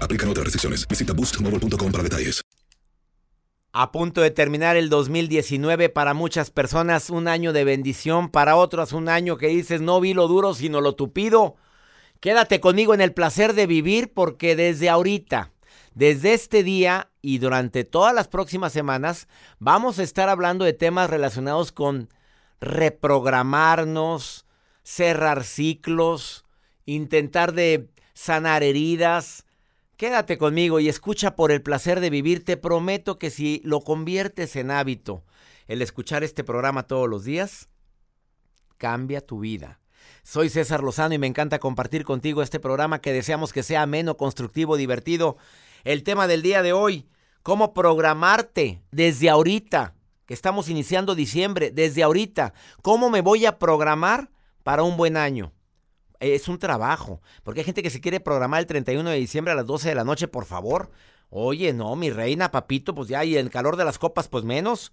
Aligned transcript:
Aplican 0.00 0.28
otras 0.28 0.44
restricciones. 0.44 0.86
Visita 0.86 1.14
para 1.14 2.02
detalles. 2.02 2.42
A 3.72 3.92
punto 3.92 4.20
de 4.20 4.32
terminar 4.32 4.76
el 4.76 4.88
2019 4.88 5.90
para 5.90 6.12
muchas 6.12 6.50
personas 6.50 7.08
un 7.08 7.28
año 7.28 7.52
de 7.52 7.62
bendición, 7.62 8.28
para 8.28 8.56
otros 8.56 8.92
un 8.92 9.08
año 9.08 9.36
que 9.36 9.46
dices 9.46 9.80
no 9.80 10.00
vi 10.00 10.12
lo 10.12 10.26
duro 10.26 10.54
sino 10.54 10.80
lo 10.80 10.96
tupido. 10.96 11.54
Quédate 12.18 12.60
conmigo 12.60 12.94
en 12.94 13.00
el 13.00 13.12
placer 13.14 13.54
de 13.54 13.68
vivir 13.68 14.12
porque 14.12 14.56
desde 14.56 14.88
ahorita, 14.88 15.52
desde 15.94 16.34
este 16.34 16.64
día 16.64 17.10
y 17.22 17.38
durante 17.38 17.84
todas 17.84 18.12
las 18.12 18.26
próximas 18.26 18.72
semanas 18.72 19.28
vamos 19.60 20.00
a 20.00 20.02
estar 20.02 20.28
hablando 20.28 20.64
de 20.64 20.72
temas 20.72 21.08
relacionados 21.08 21.70
con 21.70 22.08
reprogramarnos, 22.60 24.46
cerrar 24.82 25.44
ciclos, 25.44 26.44
intentar 26.86 27.52
de 27.52 27.88
sanar 28.14 28.64
heridas. 28.64 29.46
Quédate 30.00 30.38
conmigo 30.38 30.80
y 30.80 30.88
escucha 30.88 31.36
por 31.36 31.52
el 31.52 31.60
placer 31.60 32.00
de 32.00 32.08
vivir. 32.08 32.42
Te 32.42 32.56
prometo 32.56 33.18
que 33.18 33.28
si 33.28 33.60
lo 33.66 33.82
conviertes 33.82 34.56
en 34.56 34.70
hábito, 34.70 35.26
el 35.66 35.82
escuchar 35.82 36.24
este 36.24 36.42
programa 36.42 36.84
todos 36.84 37.06
los 37.06 37.22
días, 37.22 37.68
cambia 38.78 39.20
tu 39.20 39.40
vida. 39.40 39.78
Soy 40.22 40.48
César 40.48 40.82
Lozano 40.82 41.14
y 41.14 41.18
me 41.18 41.26
encanta 41.26 41.58
compartir 41.58 42.04
contigo 42.06 42.40
este 42.40 42.58
programa 42.58 43.02
que 43.02 43.12
deseamos 43.12 43.52
que 43.52 43.62
sea 43.62 43.82
ameno, 43.82 44.16
constructivo, 44.16 44.78
divertido. 44.78 45.36
El 45.84 46.02
tema 46.02 46.26
del 46.26 46.40
día 46.40 46.62
de 46.62 46.72
hoy, 46.72 47.06
cómo 47.42 47.74
programarte 47.74 48.80
desde 48.92 49.28
ahorita, 49.28 49.96
que 50.24 50.32
estamos 50.32 50.70
iniciando 50.70 51.14
diciembre, 51.14 51.72
desde 51.72 52.02
ahorita, 52.02 52.54
cómo 52.80 53.10
me 53.10 53.20
voy 53.20 53.44
a 53.44 53.58
programar 53.58 54.30
para 54.62 54.82
un 54.82 54.96
buen 54.96 55.18
año. 55.18 55.52
Es 56.20 56.48
un 56.48 56.58
trabajo, 56.58 57.22
porque 57.42 57.60
hay 57.60 57.64
gente 57.64 57.82
que 57.82 57.90
se 57.90 58.00
quiere 58.00 58.20
programar 58.20 58.60
el 58.60 58.66
31 58.66 59.08
de 59.08 59.16
diciembre 59.16 59.52
a 59.52 59.56
las 59.56 59.66
12 59.66 59.88
de 59.88 59.94
la 59.94 60.04
noche, 60.04 60.28
por 60.28 60.44
favor. 60.44 60.90
Oye, 61.30 61.72
no, 61.72 61.96
mi 61.96 62.10
reina, 62.10 62.50
papito, 62.50 62.94
pues 62.94 63.08
ya, 63.08 63.24
y 63.24 63.36
el 63.36 63.50
calor 63.50 63.76
de 63.76 63.84
las 63.84 63.98
copas, 63.98 64.28
pues 64.28 64.44
menos. 64.44 64.92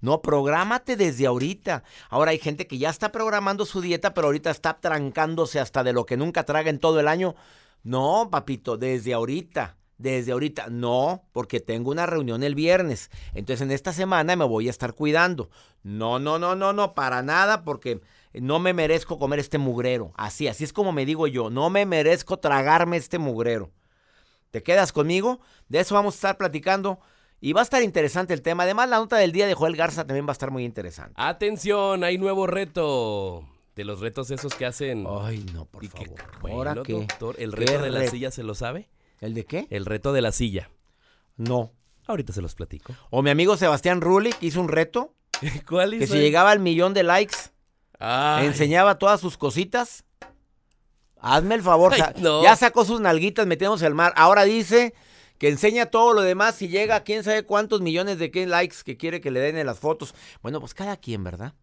No, 0.00 0.20
prográmate 0.20 0.96
desde 0.96 1.26
ahorita. 1.26 1.84
Ahora 2.10 2.32
hay 2.32 2.38
gente 2.38 2.66
que 2.66 2.78
ya 2.78 2.90
está 2.90 3.12
programando 3.12 3.64
su 3.64 3.80
dieta, 3.80 4.12
pero 4.14 4.26
ahorita 4.26 4.50
está 4.50 4.80
trancándose 4.80 5.60
hasta 5.60 5.84
de 5.84 5.92
lo 5.92 6.04
que 6.06 6.16
nunca 6.16 6.44
traga 6.44 6.70
en 6.70 6.78
todo 6.78 7.00
el 7.00 7.08
año. 7.08 7.36
No, 7.84 8.28
papito, 8.30 8.76
desde 8.76 9.14
ahorita. 9.14 9.76
Desde 9.96 10.32
ahorita, 10.32 10.66
no, 10.70 11.22
porque 11.32 11.60
tengo 11.60 11.90
una 11.90 12.04
reunión 12.04 12.42
el 12.42 12.54
viernes. 12.54 13.10
Entonces 13.32 13.62
en 13.62 13.70
esta 13.70 13.92
semana 13.92 14.34
me 14.34 14.44
voy 14.44 14.66
a 14.66 14.70
estar 14.70 14.94
cuidando. 14.94 15.50
No, 15.82 16.18
no, 16.18 16.38
no, 16.38 16.56
no, 16.56 16.72
no, 16.72 16.94
para 16.94 17.22
nada, 17.22 17.62
porque 17.62 18.00
no 18.40 18.58
me 18.58 18.72
merezco 18.72 19.18
comer 19.18 19.38
este 19.38 19.58
mugrero. 19.58 20.12
Así, 20.16 20.48
así 20.48 20.64
es 20.64 20.72
como 20.72 20.92
me 20.92 21.06
digo 21.06 21.26
yo. 21.26 21.50
No 21.50 21.70
me 21.70 21.86
merezco 21.86 22.38
tragarme 22.38 22.96
este 22.96 23.18
mugrero. 23.18 23.70
¿Te 24.50 24.62
quedas 24.62 24.92
conmigo? 24.92 25.40
De 25.68 25.80
eso 25.80 25.94
vamos 25.94 26.14
a 26.14 26.16
estar 26.16 26.36
platicando. 26.36 27.00
Y 27.40 27.52
va 27.52 27.60
a 27.60 27.64
estar 27.64 27.82
interesante 27.82 28.32
el 28.32 28.40
tema. 28.42 28.62
Además, 28.62 28.88
la 28.88 28.96
nota 28.96 29.16
del 29.16 29.32
día 29.32 29.46
de 29.46 29.54
Joel 29.54 29.76
Garza 29.76 30.06
también 30.06 30.24
va 30.26 30.30
a 30.30 30.32
estar 30.32 30.50
muy 30.50 30.64
interesante. 30.64 31.12
Atención, 31.16 32.02
hay 32.04 32.16
nuevo 32.16 32.46
reto. 32.46 33.46
De 33.76 33.84
los 33.84 34.00
retos 34.00 34.30
esos 34.30 34.54
que 34.54 34.64
hacen. 34.66 35.04
Ay, 35.20 35.44
no, 35.52 35.66
por 35.66 35.82
que- 35.82 35.88
favor. 35.88 36.20
bueno, 36.40 36.56
¿Ahora 36.56 36.74
qué? 36.84 36.92
doctor, 36.92 37.34
¿el 37.38 37.50
¿Qué 37.50 37.56
reto 37.66 37.82
de 37.82 37.90
la 37.90 37.98
re- 38.00 38.08
silla 38.10 38.30
se 38.30 38.44
lo 38.44 38.54
sabe? 38.54 38.88
¿El 39.20 39.34
de 39.34 39.44
qué? 39.44 39.66
El 39.70 39.84
reto 39.84 40.12
de 40.12 40.22
la 40.22 40.30
silla. 40.32 40.70
No. 41.36 41.72
Ahorita 42.06 42.32
se 42.32 42.40
los 42.40 42.54
platico. 42.54 42.94
O 43.10 43.20
mi 43.22 43.30
amigo 43.30 43.56
Sebastián 43.56 44.00
Rulli 44.00 44.32
que 44.32 44.46
hizo 44.46 44.60
un 44.60 44.68
reto. 44.68 45.14
¿Cuál 45.68 45.90
Que 45.90 45.96
hizo 46.04 46.12
si 46.14 46.18
él? 46.18 46.24
llegaba 46.24 46.50
al 46.52 46.60
millón 46.60 46.94
de 46.94 47.02
likes, 47.02 47.36
Ay, 47.98 48.46
enseñaba 48.46 48.98
todas 48.98 49.20
sus 49.20 49.36
cositas. 49.36 50.04
Hazme 51.20 51.54
el 51.54 51.62
favor. 51.62 51.92
Ay, 51.94 52.00
sa- 52.00 52.14
no. 52.18 52.42
Ya 52.42 52.54
sacó 52.56 52.84
sus 52.84 53.00
nalguitas 53.00 53.46
metiéndose 53.46 53.86
al 53.86 53.94
mar. 53.94 54.12
Ahora 54.16 54.44
dice 54.44 54.94
que 55.38 55.48
enseña 55.48 55.86
todo 55.86 56.12
lo 56.12 56.20
demás 56.22 56.60
y 56.62 56.68
llega 56.68 56.96
a 56.96 57.04
quién 57.04 57.24
sabe 57.24 57.44
cuántos 57.44 57.80
millones 57.80 58.18
de 58.18 58.30
qué 58.30 58.46
likes 58.46 58.76
que 58.84 58.96
quiere 58.96 59.20
que 59.20 59.30
le 59.30 59.40
den 59.40 59.56
en 59.56 59.66
las 59.66 59.78
fotos. 59.78 60.14
Bueno, 60.42 60.60
pues 60.60 60.74
cada 60.74 60.96
quien, 60.96 61.24
¿verdad? 61.24 61.54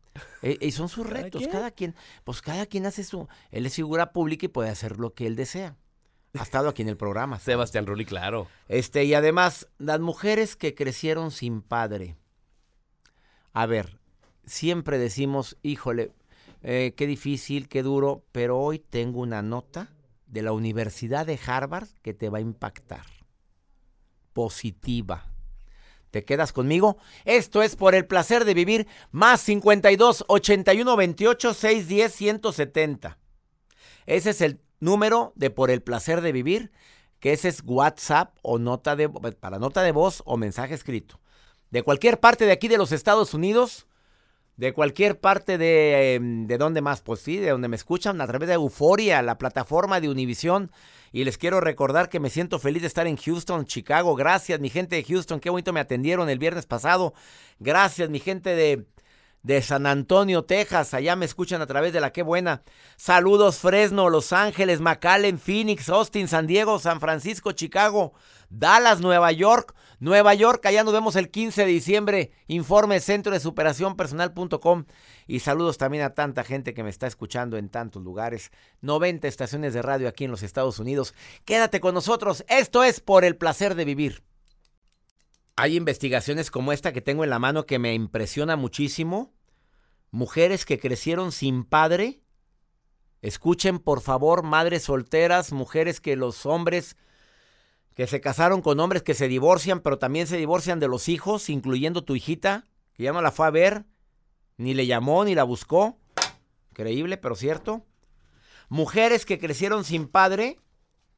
Eh, 0.41 0.57
y 0.59 0.71
son 0.71 0.89
sus 0.89 1.05
¿Cada 1.07 1.21
retos, 1.21 1.47
cada 1.47 1.71
quien. 1.71 1.95
Pues 2.23 2.41
cada 2.41 2.65
quien 2.65 2.85
hace 2.85 3.03
su... 3.03 3.27
Él 3.51 3.65
es 3.65 3.75
figura 3.75 4.11
pública 4.11 4.45
y 4.45 4.49
puede 4.49 4.69
hacer 4.69 4.97
lo 4.97 5.13
que 5.13 5.27
él 5.27 5.35
desea. 5.35 5.75
Ha 6.37 6.43
estado 6.43 6.69
aquí 6.69 6.81
en 6.81 6.89
el 6.89 6.97
programa. 6.97 7.39
Sebastián 7.39 7.85
Rulli, 7.85 8.05
claro. 8.05 8.47
Este, 8.67 9.03
y 9.03 9.13
además, 9.13 9.67
las 9.77 9.99
mujeres 9.99 10.55
que 10.55 10.73
crecieron 10.75 11.29
sin 11.31 11.61
padre. 11.61 12.15
A 13.53 13.65
ver, 13.67 13.99
siempre 14.45 14.97
decimos, 14.97 15.57
híjole, 15.61 16.11
eh, 16.61 16.93
qué 16.95 17.07
difícil, 17.07 17.67
qué 17.67 17.83
duro, 17.83 18.23
pero 18.31 18.59
hoy 18.59 18.79
tengo 18.79 19.21
una 19.21 19.41
nota 19.41 19.93
de 20.27 20.41
la 20.41 20.53
Universidad 20.53 21.25
de 21.25 21.39
Harvard 21.45 21.89
que 22.01 22.13
te 22.13 22.29
va 22.29 22.37
a 22.37 22.41
impactar. 22.41 23.05
Positiva. 24.33 25.31
¿Te 26.11 26.25
quedas 26.25 26.53
conmigo? 26.53 26.97
Esto 27.25 27.63
es 27.63 27.75
por 27.75 27.95
el 27.95 28.05
placer 28.05 28.45
de 28.45 28.53
vivir 28.53 28.87
más 29.11 29.41
52 29.41 30.25
81 30.27 30.95
28 30.95 31.53
610 31.53 32.13
170. 32.13 33.17
Ese 34.05 34.29
es 34.31 34.41
el 34.41 34.61
número 34.79 35.31
de 35.35 35.49
por 35.49 35.71
el 35.71 35.81
placer 35.81 36.21
de 36.21 36.33
vivir, 36.33 36.71
que 37.19 37.33
ese 37.33 37.47
es 37.47 37.63
WhatsApp 37.65 38.35
o 38.41 38.59
nota 38.59 38.95
de 38.95 39.07
para 39.09 39.59
nota 39.59 39.83
de 39.83 39.91
voz 39.93 40.21
o 40.25 40.37
mensaje 40.37 40.73
escrito. 40.73 41.19
De 41.69 41.83
cualquier 41.83 42.19
parte 42.19 42.45
de 42.45 42.51
aquí 42.51 42.67
de 42.67 42.77
los 42.77 42.91
Estados 42.91 43.33
Unidos, 43.33 43.87
de 44.57 44.73
cualquier 44.73 45.19
parte 45.19 45.57
de, 45.57 46.15
em, 46.15 46.47
de 46.47 46.57
donde 46.57 46.81
más, 46.81 47.01
pues 47.01 47.21
sí, 47.21 47.37
de 47.37 47.49
donde 47.49 47.67
me 47.67 47.75
escuchan 47.75 48.21
a 48.21 48.27
través 48.27 48.47
de 48.47 48.55
Euforia, 48.55 49.21
la 49.21 49.37
plataforma 49.37 49.99
de 49.99 50.09
Univisión. 50.09 50.71
Y 51.11 51.23
les 51.25 51.37
quiero 51.37 51.59
recordar 51.59 52.09
que 52.09 52.19
me 52.19 52.29
siento 52.29 52.57
feliz 52.59 52.81
de 52.81 52.87
estar 52.87 53.05
en 53.05 53.17
Houston, 53.17 53.65
Chicago. 53.65 54.15
Gracias, 54.15 54.59
mi 54.59 54.69
gente 54.69 54.95
de 54.95 55.03
Houston. 55.03 55.39
Qué 55.39 55.49
bonito 55.49 55.73
me 55.73 55.79
atendieron 55.79 56.29
el 56.29 56.39
viernes 56.39 56.65
pasado. 56.65 57.13
Gracias, 57.59 58.09
mi 58.09 58.19
gente 58.19 58.55
de, 58.55 58.85
de 59.43 59.61
San 59.61 59.85
Antonio, 59.87 60.43
Texas. 60.43 60.93
Allá 60.93 61.15
me 61.15 61.25
escuchan 61.25 61.61
a 61.61 61.67
través 61.67 61.91
de 61.91 61.99
la 61.99 62.11
Qué 62.11 62.23
Buena. 62.23 62.63
Saludos, 62.95 63.57
Fresno, 63.57 64.09
Los 64.09 64.31
Ángeles, 64.31 64.79
McAllen, 64.79 65.39
Phoenix, 65.39 65.89
Austin, 65.89 66.27
San 66.27 66.47
Diego, 66.47 66.79
San 66.79 66.99
Francisco, 66.99 67.51
Chicago, 67.51 68.13
Dallas, 68.51 68.99
Nueva 68.99 69.31
York. 69.31 69.73
Nueva 69.99 70.33
York, 70.33 70.65
allá 70.65 70.83
nos 70.83 70.93
vemos 70.93 71.15
el 71.15 71.29
15 71.29 71.61
de 71.61 71.67
diciembre. 71.67 72.31
Informe 72.47 72.99
centro 72.99 73.31
de 73.31 73.39
superación 73.39 73.95
personal.com. 73.95 74.85
Y 75.25 75.39
saludos 75.39 75.77
también 75.77 76.03
a 76.03 76.13
tanta 76.13 76.43
gente 76.43 76.73
que 76.73 76.83
me 76.83 76.89
está 76.89 77.07
escuchando 77.07 77.57
en 77.57 77.69
tantos 77.69 78.03
lugares. 78.03 78.51
90 78.81 79.27
estaciones 79.27 79.73
de 79.73 79.81
radio 79.81 80.07
aquí 80.09 80.25
en 80.25 80.31
los 80.31 80.43
Estados 80.43 80.79
Unidos. 80.79 81.13
Quédate 81.45 81.79
con 81.79 81.93
nosotros. 81.93 82.43
Esto 82.49 82.83
es 82.83 82.99
por 82.99 83.23
el 83.23 83.37
placer 83.37 83.75
de 83.75 83.85
vivir. 83.85 84.23
Hay 85.55 85.77
investigaciones 85.77 86.51
como 86.51 86.73
esta 86.73 86.91
que 86.91 87.01
tengo 87.01 87.23
en 87.23 87.29
la 87.29 87.39
mano 87.39 87.65
que 87.65 87.79
me 87.79 87.93
impresiona 87.93 88.55
muchísimo. 88.57 89.33
Mujeres 90.09 90.65
que 90.65 90.79
crecieron 90.79 91.31
sin 91.31 91.63
padre. 91.63 92.21
Escuchen 93.21 93.79
por 93.79 94.01
favor, 94.01 94.43
madres 94.43 94.83
solteras, 94.83 95.53
mujeres 95.53 96.01
que 96.01 96.15
los 96.15 96.45
hombres 96.45 96.97
que 98.01 98.07
se 98.07 98.19
casaron 98.19 98.63
con 98.63 98.79
hombres 98.79 99.03
que 99.03 99.13
se 99.13 99.27
divorcian, 99.27 99.79
pero 99.79 99.99
también 99.99 100.25
se 100.25 100.37
divorcian 100.37 100.79
de 100.79 100.87
los 100.87 101.07
hijos, 101.07 101.51
incluyendo 101.51 102.03
tu 102.03 102.15
hijita, 102.15 102.65
que 102.93 103.03
ya 103.03 103.13
no 103.13 103.21
la 103.21 103.29
fue 103.29 103.45
a 103.45 103.51
ver, 103.51 103.85
ni 104.57 104.73
le 104.73 104.87
llamó, 104.87 105.23
ni 105.23 105.35
la 105.35 105.43
buscó. 105.43 105.99
Increíble, 106.71 107.17
pero 107.17 107.35
cierto. 107.35 107.85
Mujeres 108.69 109.23
que 109.23 109.37
crecieron 109.37 109.83
sin 109.83 110.07
padre, 110.07 110.59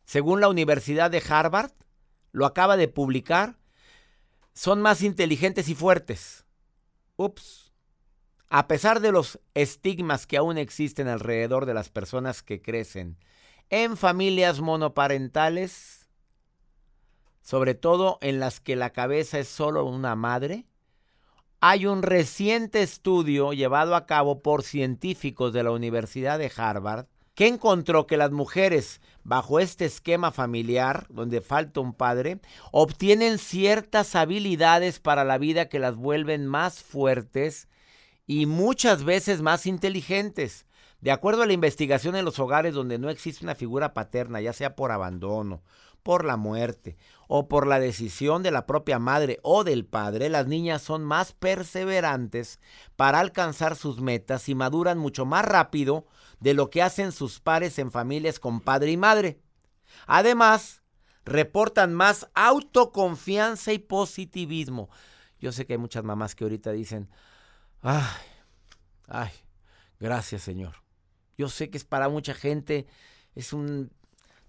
según 0.04 0.42
la 0.42 0.50
Universidad 0.50 1.10
de 1.10 1.24
Harvard, 1.26 1.72
lo 2.34 2.46
acaba 2.46 2.76
de 2.76 2.90
publicar, 2.90 3.56
son 4.52 4.82
más 4.82 5.04
inteligentes 5.04 5.70
y 5.70 5.76
fuertes. 5.76 6.46
Ups. 7.16 7.72
A 8.50 8.68
pesar 8.68 9.00
de 9.00 9.14
los 9.14 9.40
estigmas 9.54 10.28
que 10.28 10.36
aún 10.36 10.58
existen 10.58 11.08
alrededor 11.08 11.66
de 11.66 11.76
las 11.76 11.88
personas 11.88 12.44
que 12.44 12.62
crecen 12.62 13.18
en 13.70 13.96
familias 13.96 14.60
monoparentales, 14.60 16.03
sobre 17.44 17.76
todo 17.76 18.18
en 18.22 18.40
las 18.40 18.60
que 18.60 18.76
la 18.76 18.90
cabeza 18.90 19.38
es 19.38 19.50
solo 19.50 19.86
una 19.86 20.16
madre, 20.16 20.66
hay 21.60 21.86
un 21.86 22.02
reciente 22.02 22.82
estudio 22.82 23.54
llevado 23.54 23.96
a 23.96 24.06
cabo 24.06 24.42
por 24.42 24.64
científicos 24.64 25.54
de 25.54 25.64
la 25.64 25.72
Universidad 25.72 26.40
de 26.40 26.52
Harvard 26.56 27.06
que 27.36 27.48
encontró 27.48 28.06
que 28.06 28.18
las 28.18 28.32
mujeres 28.32 29.02
bajo 29.24 29.60
este 29.60 29.86
esquema 29.86 30.32
familiar, 30.32 31.08
donde 31.10 31.42
falta 31.42 31.80
un 31.80 31.94
padre, 31.94 32.40
obtienen 32.72 33.38
ciertas 33.38 34.16
habilidades 34.16 35.00
para 35.00 35.24
la 35.24 35.38
vida 35.38 35.68
que 35.68 35.80
las 35.80 35.96
vuelven 35.96 36.46
más 36.46 36.82
fuertes 36.84 37.68
y 38.28 38.46
muchas 38.46 39.04
veces 39.04 39.42
más 39.42 39.66
inteligentes. 39.66 40.66
De 41.02 41.12
acuerdo 41.12 41.42
a 41.42 41.46
la 41.46 41.54
investigación 41.54 42.16
en 42.16 42.24
los 42.24 42.40
hogares 42.40 42.74
donde 42.74 43.00
no 43.00 43.10
existe 43.10 43.44
una 43.44 43.56
figura 43.56 43.94
paterna, 43.94 44.40
ya 44.40 44.54
sea 44.54 44.76
por 44.76 44.92
abandono, 44.92 45.62
por 46.04 46.26
la 46.26 46.38
muerte 46.38 46.98
o 47.28 47.48
por 47.48 47.66
la 47.66 47.80
decisión 47.80 48.44
de 48.44 48.52
la 48.52 48.66
propia 48.66 49.00
madre 49.00 49.40
o 49.42 49.64
del 49.64 49.86
padre, 49.86 50.30
las 50.30 50.48
niñas 50.48 50.82
son 50.82 51.04
más 51.04 51.34
perseverantes 51.34 52.60
para 52.96 53.20
alcanzar 53.20 53.76
sus 53.76 54.02
metas 54.02 54.50
y 54.50 54.56
maduran 54.56 54.98
mucho 54.98 55.26
más 55.26 55.46
rápido 55.46 56.06
de 56.40 56.54
lo 56.54 56.70
que 56.70 56.82
hacen 56.82 57.12
sus 57.12 57.40
pares 57.40 57.80
en 57.80 57.92
familias 57.92 58.40
con 58.40 58.60
padre 58.60 58.92
y 58.92 58.98
madre. 58.98 59.40
Además, 60.06 60.84
reportan 61.26 61.94
más 61.94 62.28
autoconfianza 62.34 63.74
y 63.74 63.80
positivismo. 63.80 64.90
Yo 65.40 65.52
sé 65.52 65.66
que 65.66 65.74
hay 65.74 65.80
muchas 65.80 66.04
mamás 66.04 66.36
que 66.36 66.44
ahorita 66.44 66.72
dicen, 66.72 67.10
ay, 67.82 68.04
ay, 69.08 69.32
gracias 70.00 70.42
Señor. 70.42 70.76
Yo 71.38 71.50
sé 71.50 71.70
que 71.70 71.78
es 71.78 71.86
para 71.86 72.10
mucha 72.10 72.34
gente, 72.34 72.86
es 73.36 73.54
un 73.54 73.92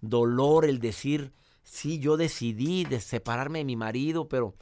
dolor 0.00 0.64
el 0.64 0.80
decir, 0.80 1.32
sí, 1.64 1.98
yo 1.98 2.16
decidí 2.16 2.84
de 2.84 3.00
separarme 3.00 3.58
de 3.58 3.64
mi 3.64 3.76
marido, 3.76 4.28
pero 4.28 4.54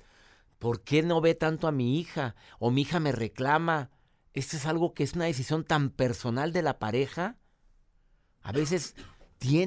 ¿por 0.59 0.83
qué 0.83 1.03
no 1.03 1.21
ve 1.21 1.35
tanto 1.35 1.69
a 1.69 1.73
mi 1.73 1.99
hija? 1.99 2.35
O 2.59 2.71
mi 2.71 2.83
hija 2.83 3.01
me 3.01 3.13
reclama. 3.13 3.91
Esto 4.33 4.57
es 4.57 4.65
algo 4.65 4.95
que 4.95 5.03
es 5.05 5.13
una 5.13 5.27
decisión 5.27 5.65
tan 5.65 5.91
personal 5.91 6.53
de 6.53 6.63
la 6.63 6.79
pareja. 6.79 7.37
A 8.43 8.53
veces 8.53 8.95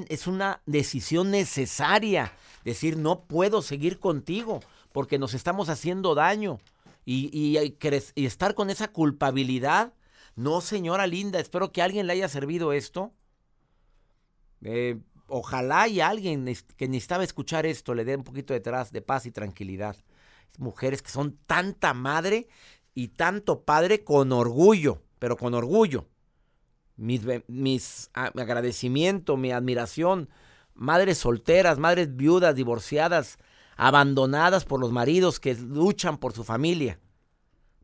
es 0.08 0.26
una 0.26 0.62
decisión 0.66 1.30
necesaria. 1.30 2.32
Decir, 2.64 2.96
no 2.96 3.24
puedo 3.24 3.62
seguir 3.62 3.98
contigo 4.00 4.60
porque 4.92 5.18
nos 5.18 5.34
estamos 5.34 5.68
haciendo 5.68 6.14
daño. 6.14 6.58
Y, 7.04 7.30
y, 7.32 8.26
estar 8.26 8.54
con 8.54 8.70
esa 8.70 8.88
culpabilidad. 8.88 9.92
No, 10.34 10.60
señora 10.60 11.06
linda, 11.06 11.38
espero 11.38 11.70
que 11.70 11.82
alguien 11.82 12.06
le 12.06 12.14
haya 12.14 12.28
servido 12.28 12.72
esto. 12.72 13.12
Eh, 14.62 14.98
ojalá 15.28 15.88
y 15.88 16.00
alguien 16.00 16.44
que 16.76 16.88
necesitaba 16.88 17.24
escuchar 17.24 17.66
esto 17.66 17.94
le 17.94 18.04
dé 18.04 18.16
un 18.16 18.24
poquito 18.24 18.54
de, 18.54 18.60
de 18.60 19.02
paz 19.02 19.26
y 19.26 19.30
tranquilidad. 19.30 19.96
Mujeres 20.58 21.02
que 21.02 21.10
son 21.10 21.38
tanta 21.46 21.94
madre 21.94 22.48
y 22.94 23.08
tanto 23.08 23.62
padre 23.62 24.04
con 24.04 24.32
orgullo, 24.32 25.02
pero 25.18 25.36
con 25.36 25.54
orgullo. 25.54 26.06
Mis, 26.96 27.22
mis 27.46 28.10
agradecimiento, 28.14 29.36
mi 29.36 29.52
admiración. 29.52 30.30
Madres 30.74 31.18
solteras, 31.18 31.78
madres 31.78 32.16
viudas, 32.16 32.54
divorciadas, 32.54 33.38
abandonadas 33.76 34.64
por 34.64 34.80
los 34.80 34.92
maridos 34.92 35.40
que 35.40 35.54
luchan 35.54 36.18
por 36.18 36.32
su 36.32 36.44
familia. 36.44 36.98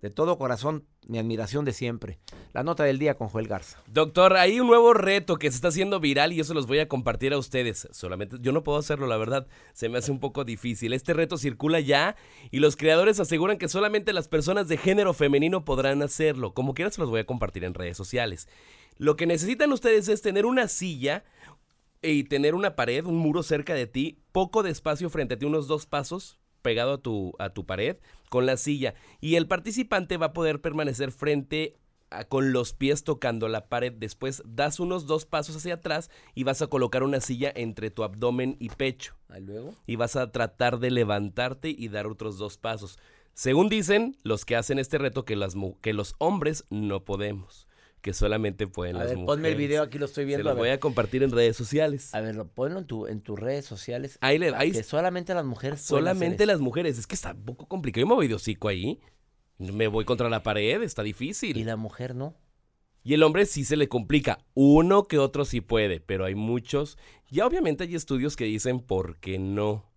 De 0.00 0.10
todo 0.10 0.38
corazón, 0.38 0.86
mi 1.06 1.18
admiración 1.18 1.64
de 1.64 1.72
siempre. 1.72 2.18
La 2.52 2.62
nota 2.62 2.84
del 2.84 2.98
día 2.98 3.14
con 3.14 3.28
Joel 3.28 3.48
Garza. 3.48 3.82
Doctor, 3.86 4.36
hay 4.36 4.60
un 4.60 4.66
nuevo 4.66 4.94
reto 4.94 5.36
que 5.36 5.50
se 5.50 5.56
está 5.56 5.68
haciendo 5.68 6.00
viral 6.00 6.32
y 6.32 6.40
eso 6.40 6.54
los 6.54 6.66
voy 6.66 6.78
a 6.78 6.88
compartir 6.88 7.32
a 7.32 7.38
ustedes. 7.38 7.88
Solamente 7.92 8.36
yo 8.40 8.52
no 8.52 8.62
puedo 8.62 8.78
hacerlo, 8.78 9.06
la 9.06 9.16
verdad, 9.16 9.46
se 9.72 9.88
me 9.88 9.98
hace 9.98 10.12
un 10.12 10.20
poco 10.20 10.44
difícil. 10.44 10.92
Este 10.92 11.12
reto 11.12 11.38
circula 11.38 11.80
ya 11.80 12.16
y 12.50 12.60
los 12.60 12.76
creadores 12.76 13.20
aseguran 13.20 13.58
que 13.58 13.68
solamente 13.68 14.12
las 14.12 14.28
personas 14.28 14.68
de 14.68 14.76
género 14.76 15.12
femenino 15.14 15.64
podrán 15.64 16.02
hacerlo. 16.02 16.54
Como 16.54 16.74
quiera 16.74 16.90
se 16.90 17.00
los 17.00 17.10
voy 17.10 17.20
a 17.20 17.26
compartir 17.26 17.64
en 17.64 17.74
redes 17.74 17.96
sociales. 17.96 18.48
Lo 18.98 19.16
que 19.16 19.26
necesitan 19.26 19.72
ustedes 19.72 20.08
es 20.08 20.22
tener 20.22 20.46
una 20.46 20.68
silla 20.68 21.24
y 22.02 22.24
tener 22.24 22.54
una 22.54 22.76
pared, 22.76 23.04
un 23.06 23.16
muro 23.16 23.42
cerca 23.42 23.74
de 23.74 23.86
ti, 23.86 24.18
poco 24.32 24.62
de 24.62 24.70
espacio 24.70 25.08
frente 25.08 25.34
a 25.34 25.38
ti, 25.38 25.46
unos 25.46 25.66
dos 25.66 25.86
pasos 25.86 26.38
pegado 26.62 26.94
a 26.94 26.98
tu, 26.98 27.32
a 27.38 27.50
tu 27.50 27.66
pared 27.66 27.96
con 28.32 28.46
la 28.46 28.56
silla 28.56 28.94
y 29.20 29.34
el 29.34 29.46
participante 29.46 30.16
va 30.16 30.26
a 30.26 30.32
poder 30.32 30.62
permanecer 30.62 31.12
frente 31.12 31.76
a, 32.08 32.24
con 32.24 32.50
los 32.54 32.72
pies 32.72 33.04
tocando 33.04 33.46
la 33.46 33.68
pared. 33.68 33.92
Después 33.92 34.42
das 34.46 34.80
unos 34.80 35.06
dos 35.06 35.26
pasos 35.26 35.54
hacia 35.54 35.74
atrás 35.74 36.10
y 36.34 36.44
vas 36.44 36.62
a 36.62 36.68
colocar 36.68 37.02
una 37.02 37.20
silla 37.20 37.52
entre 37.54 37.90
tu 37.90 38.04
abdomen 38.04 38.56
y 38.58 38.70
pecho. 38.70 39.14
luego? 39.38 39.74
Y 39.86 39.96
vas 39.96 40.16
a 40.16 40.32
tratar 40.32 40.78
de 40.78 40.90
levantarte 40.90 41.68
y 41.68 41.88
dar 41.88 42.06
otros 42.06 42.38
dos 42.38 42.56
pasos. 42.56 42.98
Según 43.34 43.68
dicen 43.68 44.16
los 44.22 44.46
que 44.46 44.56
hacen 44.56 44.78
este 44.78 44.96
reto 44.96 45.26
que, 45.26 45.36
las, 45.36 45.54
que 45.82 45.92
los 45.92 46.14
hombres 46.16 46.64
no 46.70 47.04
podemos 47.04 47.68
que 48.02 48.12
solamente 48.12 48.66
pueden 48.66 48.96
a 48.96 48.98
las 49.00 49.08
ver, 49.08 49.18
mujeres. 49.18 49.36
Ponme 49.36 49.48
el 49.50 49.54
video, 49.54 49.84
aquí 49.84 49.96
lo 49.96 50.06
estoy 50.06 50.24
viendo. 50.24 50.42
Se 50.42 50.54
lo 50.54 50.56
voy 50.56 50.70
a 50.70 50.80
compartir 50.80 51.22
en 51.22 51.30
redes 51.30 51.56
sociales. 51.56 52.12
A 52.14 52.20
ver, 52.20 52.36
ponlo 52.52 52.80
en, 52.80 52.86
tu, 52.86 53.06
en 53.06 53.20
tus 53.20 53.38
redes 53.38 53.64
sociales. 53.64 54.18
Ahí 54.20 54.38
le 54.38 54.52
ahí, 54.54 54.72
Que 54.72 54.82
solamente 54.82 55.32
las 55.32 55.44
mujeres 55.44 55.80
Solamente 55.80 56.44
las 56.44 56.60
mujeres. 56.60 56.98
Es 56.98 57.06
que 57.06 57.14
está 57.14 57.32
un 57.32 57.44
poco 57.44 57.66
complicado. 57.66 58.02
Yo 58.02 58.08
me 58.08 58.14
voy 58.16 58.26
de 58.26 58.34
hocico 58.34 58.68
ahí. 58.68 59.00
Me 59.58 59.86
voy 59.86 60.04
contra 60.04 60.28
la 60.28 60.42
pared, 60.42 60.82
está 60.82 61.04
difícil. 61.04 61.56
Y 61.56 61.62
la 61.62 61.76
mujer 61.76 62.16
no. 62.16 62.34
Y 63.04 63.14
el 63.14 63.22
hombre 63.22 63.46
sí 63.46 63.64
se 63.64 63.76
le 63.76 63.88
complica. 63.88 64.38
Uno 64.54 65.04
que 65.04 65.18
otro 65.18 65.44
sí 65.44 65.60
puede, 65.60 66.00
pero 66.00 66.24
hay 66.24 66.34
muchos. 66.34 66.98
Ya 67.30 67.46
obviamente 67.46 67.84
hay 67.84 67.94
estudios 67.94 68.34
que 68.36 68.44
dicen 68.44 68.80
por 68.80 69.18
qué 69.18 69.38
no. 69.38 69.88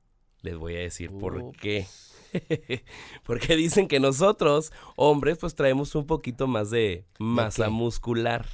Les 0.41 0.55
voy 0.57 0.75
a 0.75 0.79
decir 0.79 1.11
por 1.11 1.51
qué. 1.53 1.87
Porque 3.23 3.55
dicen 3.55 3.87
que 3.87 3.99
nosotros, 3.99 4.71
hombres, 4.95 5.37
pues 5.37 5.55
traemos 5.55 5.95
un 5.95 6.05
poquito 6.05 6.47
más 6.47 6.69
de 6.69 7.05
masa 7.19 7.69
muscular. 7.69 8.45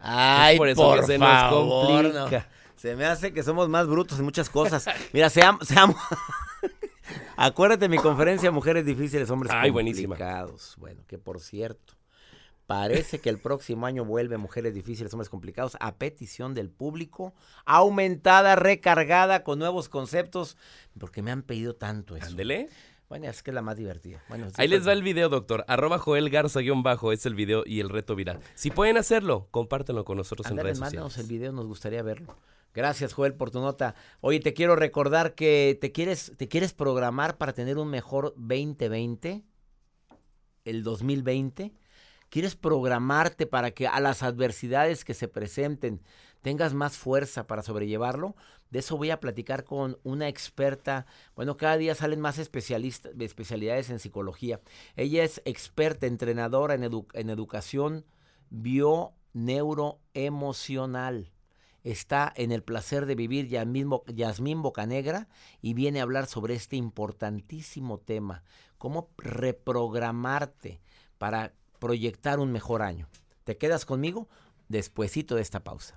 Ay, 0.00 0.56
por 0.56 0.68
eso 0.68 0.94
que 0.94 1.02
se 1.04 1.18
nos 1.18 1.52
complica. 1.52 2.48
Se 2.76 2.94
me 2.94 3.04
hace 3.06 3.32
que 3.32 3.42
somos 3.42 3.68
más 3.68 3.88
brutos 3.88 4.18
en 4.18 4.24
muchas 4.24 4.48
cosas. 4.48 4.86
Mira, 5.12 5.28
seamos... 5.30 5.66
seamos... 5.66 5.96
Acuérdate 7.36 7.82
de 7.82 7.88
mi 7.88 7.98
conferencia 7.98 8.50
Mujeres 8.50 8.84
Difíciles, 8.84 9.30
Hombres 9.30 9.52
Ay, 9.54 9.72
Complicados. 9.72 10.74
Bueno, 10.76 11.02
que 11.06 11.18
por 11.18 11.40
cierto, 11.40 11.94
parece 12.66 13.20
que 13.20 13.30
el 13.30 13.38
próximo 13.38 13.86
año 13.86 14.04
vuelve 14.04 14.36
Mujeres 14.38 14.74
Difíciles, 14.74 15.12
Hombres 15.12 15.28
Complicados 15.28 15.76
a 15.80 15.94
petición 15.94 16.54
del 16.54 16.68
público, 16.68 17.34
aumentada, 17.64 18.56
recargada, 18.56 19.44
con 19.44 19.58
nuevos 19.58 19.88
conceptos, 19.88 20.56
porque 20.98 21.22
me 21.22 21.30
han 21.30 21.42
pedido 21.42 21.74
tanto 21.74 22.16
eso. 22.16 22.26
Ándele. 22.26 22.68
Bueno, 23.08 23.26
es 23.26 23.42
que 23.42 23.50
es 23.50 23.54
la 23.54 23.62
más 23.62 23.76
divertida. 23.76 24.22
Bueno, 24.28 24.48
Ahí 24.56 24.68
les 24.68 24.86
va 24.86 24.92
el 24.92 25.02
video, 25.02 25.30
doctor. 25.30 25.64
Arroba 25.66 25.98
Joel 25.98 26.28
Garza-bajo 26.28 27.12
es 27.12 27.24
el 27.24 27.34
video 27.34 27.62
y 27.64 27.80
el 27.80 27.88
reto 27.88 28.14
viral. 28.14 28.40
Si 28.54 28.70
pueden 28.70 28.98
hacerlo, 28.98 29.48
compártenlo 29.50 30.04
con 30.04 30.18
nosotros 30.18 30.50
en 30.50 30.58
redes 30.58 30.78
mándanos 30.78 31.14
sociales. 31.14 31.30
el 31.30 31.38
video, 31.38 31.52
nos 31.52 31.66
gustaría 31.66 32.02
verlo. 32.02 32.36
Gracias, 32.74 33.14
Joel, 33.14 33.34
por 33.34 33.50
tu 33.50 33.60
nota. 33.60 33.94
Oye, 34.20 34.40
te 34.40 34.52
quiero 34.52 34.76
recordar 34.76 35.34
que 35.34 35.78
te 35.80 35.90
quieres, 35.90 36.32
te 36.36 36.48
quieres 36.48 36.74
programar 36.74 37.38
para 37.38 37.54
tener 37.54 37.78
un 37.78 37.88
mejor 37.88 38.34
2020, 38.36 39.42
el 40.66 40.82
2020. 40.82 41.72
¿Quieres 42.28 42.56
programarte 42.56 43.46
para 43.46 43.70
que 43.70 43.86
a 43.86 44.00
las 44.00 44.22
adversidades 44.22 45.06
que 45.06 45.14
se 45.14 45.28
presenten 45.28 46.02
tengas 46.42 46.74
más 46.74 46.96
fuerza 46.96 47.46
para 47.46 47.62
sobrellevarlo. 47.62 48.34
De 48.70 48.80
eso 48.80 48.96
voy 48.96 49.10
a 49.10 49.20
platicar 49.20 49.64
con 49.64 49.98
una 50.02 50.28
experta. 50.28 51.06
Bueno, 51.34 51.56
cada 51.56 51.76
día 51.76 51.94
salen 51.94 52.20
más 52.20 52.38
especialistas, 52.38 53.12
especialidades 53.18 53.90
en 53.90 53.98
psicología. 53.98 54.60
Ella 54.96 55.24
es 55.24 55.42
experta, 55.44 56.06
entrenadora 56.06 56.74
en, 56.74 56.84
edu- 56.84 57.06
en 57.14 57.30
educación 57.30 58.04
bio-neuroemocional. 58.50 61.32
Está 61.84 62.32
en 62.36 62.52
el 62.52 62.62
placer 62.62 63.06
de 63.06 63.14
vivir 63.14 63.48
Yasmín, 63.48 63.88
Bo- 63.88 64.04
Yasmín 64.06 64.62
Bocanegra 64.62 65.28
y 65.62 65.74
viene 65.74 66.00
a 66.00 66.02
hablar 66.02 66.26
sobre 66.26 66.54
este 66.54 66.76
importantísimo 66.76 67.98
tema, 67.98 68.42
cómo 68.76 69.08
reprogramarte 69.16 70.80
para 71.16 71.54
proyectar 71.78 72.40
un 72.40 72.52
mejor 72.52 72.82
año. 72.82 73.08
¿Te 73.44 73.56
quedas 73.56 73.86
conmigo? 73.86 74.28
Despuésito 74.68 75.36
de 75.36 75.42
esta 75.42 75.64
pausa. 75.64 75.96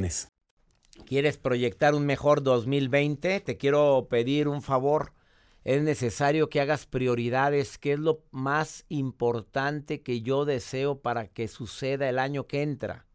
¿Quieres 1.05 1.37
proyectar 1.37 1.95
un 1.95 2.05
mejor 2.05 2.43
2020? 2.43 3.39
Te 3.41 3.57
quiero 3.57 4.07
pedir 4.09 4.47
un 4.47 4.61
favor. 4.61 5.13
Es 5.63 5.81
necesario 5.83 6.49
que 6.49 6.61
hagas 6.61 6.85
prioridades, 6.85 7.77
que 7.77 7.93
es 7.93 7.99
lo 7.99 8.23
más 8.31 8.85
importante 8.89 10.01
que 10.01 10.21
yo 10.21 10.45
deseo 10.45 11.01
para 11.01 11.27
que 11.27 11.47
suceda 11.47 12.09
el 12.09 12.17
año 12.17 12.47
que 12.47 12.61
entra. 12.61 13.05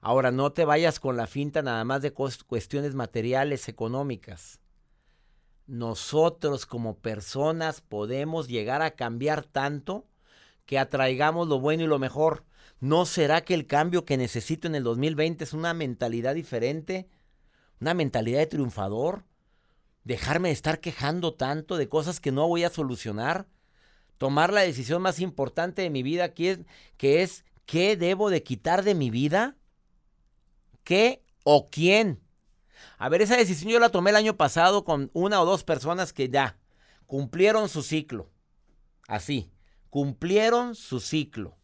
Ahora, 0.00 0.30
no 0.30 0.52
te 0.52 0.64
vayas 0.64 1.00
con 1.00 1.16
la 1.16 1.26
finta 1.26 1.62
nada 1.62 1.84
más 1.84 2.00
de 2.02 2.12
cuestiones 2.12 2.94
materiales, 2.94 3.68
económicas. 3.68 4.60
Nosotros 5.66 6.64
como 6.66 6.98
personas 6.98 7.80
podemos 7.80 8.48
llegar 8.48 8.82
a 8.82 8.92
cambiar 8.92 9.44
tanto 9.44 10.06
que 10.70 10.78
atraigamos 10.78 11.48
lo 11.48 11.58
bueno 11.58 11.82
y 11.82 11.88
lo 11.88 11.98
mejor. 11.98 12.44
¿No 12.78 13.04
será 13.04 13.40
que 13.40 13.54
el 13.54 13.66
cambio 13.66 14.04
que 14.04 14.16
necesito 14.16 14.68
en 14.68 14.76
el 14.76 14.84
2020 14.84 15.42
es 15.42 15.52
una 15.52 15.74
mentalidad 15.74 16.36
diferente? 16.36 17.08
¿Una 17.80 17.92
mentalidad 17.92 18.38
de 18.38 18.46
triunfador? 18.46 19.24
¿Dejarme 20.04 20.50
de 20.50 20.52
estar 20.52 20.78
quejando 20.78 21.34
tanto 21.34 21.76
de 21.76 21.88
cosas 21.88 22.20
que 22.20 22.30
no 22.30 22.46
voy 22.46 22.62
a 22.62 22.70
solucionar? 22.70 23.48
¿Tomar 24.16 24.52
la 24.52 24.60
decisión 24.60 25.02
más 25.02 25.18
importante 25.18 25.82
de 25.82 25.90
mi 25.90 26.04
vida 26.04 26.34
que 26.34 26.52
es, 26.52 26.60
que 26.96 27.22
es 27.22 27.44
qué 27.66 27.96
debo 27.96 28.30
de 28.30 28.44
quitar 28.44 28.84
de 28.84 28.94
mi 28.94 29.10
vida? 29.10 29.56
¿Qué 30.84 31.24
o 31.42 31.66
quién? 31.68 32.20
A 32.96 33.08
ver, 33.08 33.22
esa 33.22 33.36
decisión 33.36 33.72
yo 33.72 33.80
la 33.80 33.88
tomé 33.88 34.10
el 34.10 34.16
año 34.16 34.36
pasado 34.36 34.84
con 34.84 35.10
una 35.14 35.42
o 35.42 35.46
dos 35.46 35.64
personas 35.64 36.12
que 36.12 36.28
ya 36.28 36.60
cumplieron 37.06 37.68
su 37.68 37.82
ciclo. 37.82 38.30
Así, 39.08 39.50
cumplieron 39.90 40.74
su 40.74 41.00
ciclo. 41.00 41.56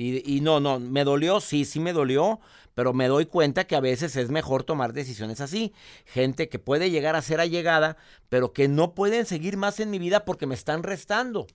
Y, 0.00 0.40
no, 0.42 0.60
no, 0.60 0.78
me 0.78 1.02
dolió, 1.02 1.40
sí, 1.40 1.64
sí 1.64 1.80
me 1.80 1.92
dolió, 1.92 2.38
pero 2.74 2.92
me 2.92 3.08
doy 3.08 3.26
cuenta 3.26 3.66
que 3.66 3.74
a 3.74 3.80
veces 3.80 4.14
es 4.14 4.30
mejor 4.30 4.62
tomar 4.62 4.92
decisiones 4.92 5.40
así. 5.40 5.74
Gente 6.04 6.48
que 6.48 6.60
puede 6.60 6.90
llegar 6.90 7.16
a 7.16 7.22
ser 7.22 7.40
allegada, 7.40 7.96
pero 8.28 8.52
que 8.52 8.68
no 8.68 8.94
pueden 8.94 9.26
seguir 9.26 9.56
más 9.56 9.80
en 9.80 9.90
mi 9.90 9.98
vida 9.98 10.24
porque 10.24 10.46
me 10.46 10.54
están 10.54 10.84
restando, 10.84 11.48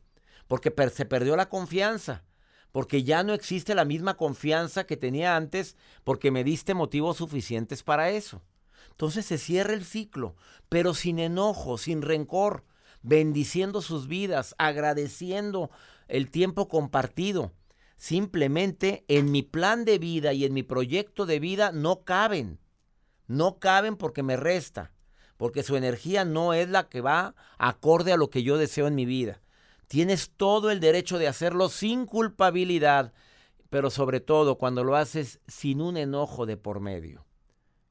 porque 0.49 0.73
se 0.93 1.05
perdió 1.05 1.37
la 1.37 1.47
confianza, 1.47 2.25
porque 2.73 3.03
ya 3.03 3.23
no 3.23 3.33
existe 3.33 3.75
la 3.75 3.85
misma 3.85 4.17
confianza 4.17 4.83
que 4.83 4.97
tenía 4.97 5.37
antes, 5.37 5.77
porque 6.03 6.29
me 6.29 6.43
diste 6.43 6.73
motivos 6.73 7.15
suficientes 7.15 7.81
para 7.81 8.09
eso. 8.09 8.41
Entonces 8.89 9.25
se 9.25 9.37
cierra 9.37 9.73
el 9.73 9.85
ciclo, 9.85 10.35
pero 10.67 10.93
sin 10.93 11.17
enojo, 11.19 11.77
sin 11.77 12.01
rencor, 12.01 12.65
bendiciendo 13.03 13.81
sus 13.81 14.07
vidas, 14.07 14.55
agradeciendo 14.57 15.69
el 16.07 16.31
tiempo 16.31 16.67
compartido. 16.67 17.53
Simplemente 17.97 19.05
en 19.07 19.31
mi 19.31 19.43
plan 19.43 19.85
de 19.85 19.99
vida 19.99 20.33
y 20.33 20.45
en 20.45 20.53
mi 20.53 20.63
proyecto 20.63 21.25
de 21.25 21.39
vida 21.39 21.71
no 21.71 22.03
caben. 22.03 22.59
No 23.27 23.59
caben 23.59 23.95
porque 23.95 24.23
me 24.23 24.35
resta, 24.35 24.91
porque 25.37 25.63
su 25.63 25.75
energía 25.75 26.25
no 26.25 26.53
es 26.53 26.69
la 26.69 26.89
que 26.89 27.01
va 27.01 27.35
acorde 27.57 28.11
a 28.11 28.17
lo 28.17 28.29
que 28.29 28.43
yo 28.43 28.57
deseo 28.57 28.87
en 28.87 28.95
mi 28.95 29.05
vida. 29.05 29.41
Tienes 29.87 30.31
todo 30.35 30.71
el 30.71 30.79
derecho 30.79 31.17
de 31.17 31.27
hacerlo 31.27 31.69
sin 31.69 32.05
culpabilidad, 32.05 33.13
pero 33.69 33.89
sobre 33.89 34.19
todo 34.19 34.57
cuando 34.57 34.83
lo 34.83 34.95
haces 34.95 35.39
sin 35.47 35.81
un 35.81 35.97
enojo 35.97 36.45
de 36.45 36.57
por 36.57 36.79
medio. 36.79 37.25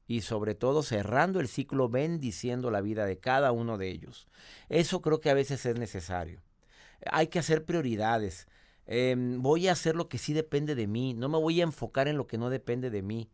Y 0.07 0.21
sobre 0.21 0.55
todo 0.55 0.83
cerrando 0.83 1.39
el 1.39 1.47
ciclo 1.47 1.89
bendiciendo 1.89 2.71
la 2.71 2.81
vida 2.81 3.05
de 3.05 3.19
cada 3.19 3.51
uno 3.51 3.77
de 3.77 3.89
ellos. 3.89 4.27
Eso 4.69 5.01
creo 5.01 5.21
que 5.21 5.29
a 5.29 5.33
veces 5.33 5.65
es 5.65 5.77
necesario. 5.77 6.41
Hay 7.05 7.27
que 7.27 7.39
hacer 7.39 7.65
prioridades. 7.65 8.47
Eh, 8.85 9.15
voy 9.17 9.67
a 9.67 9.71
hacer 9.71 9.95
lo 9.95 10.09
que 10.09 10.17
sí 10.17 10.33
depende 10.33 10.75
de 10.75 10.87
mí. 10.87 11.13
No 11.13 11.29
me 11.29 11.37
voy 11.37 11.61
a 11.61 11.63
enfocar 11.63 12.07
en 12.07 12.17
lo 12.17 12.27
que 12.27 12.37
no 12.37 12.49
depende 12.49 12.89
de 12.89 13.01
mí. 13.01 13.29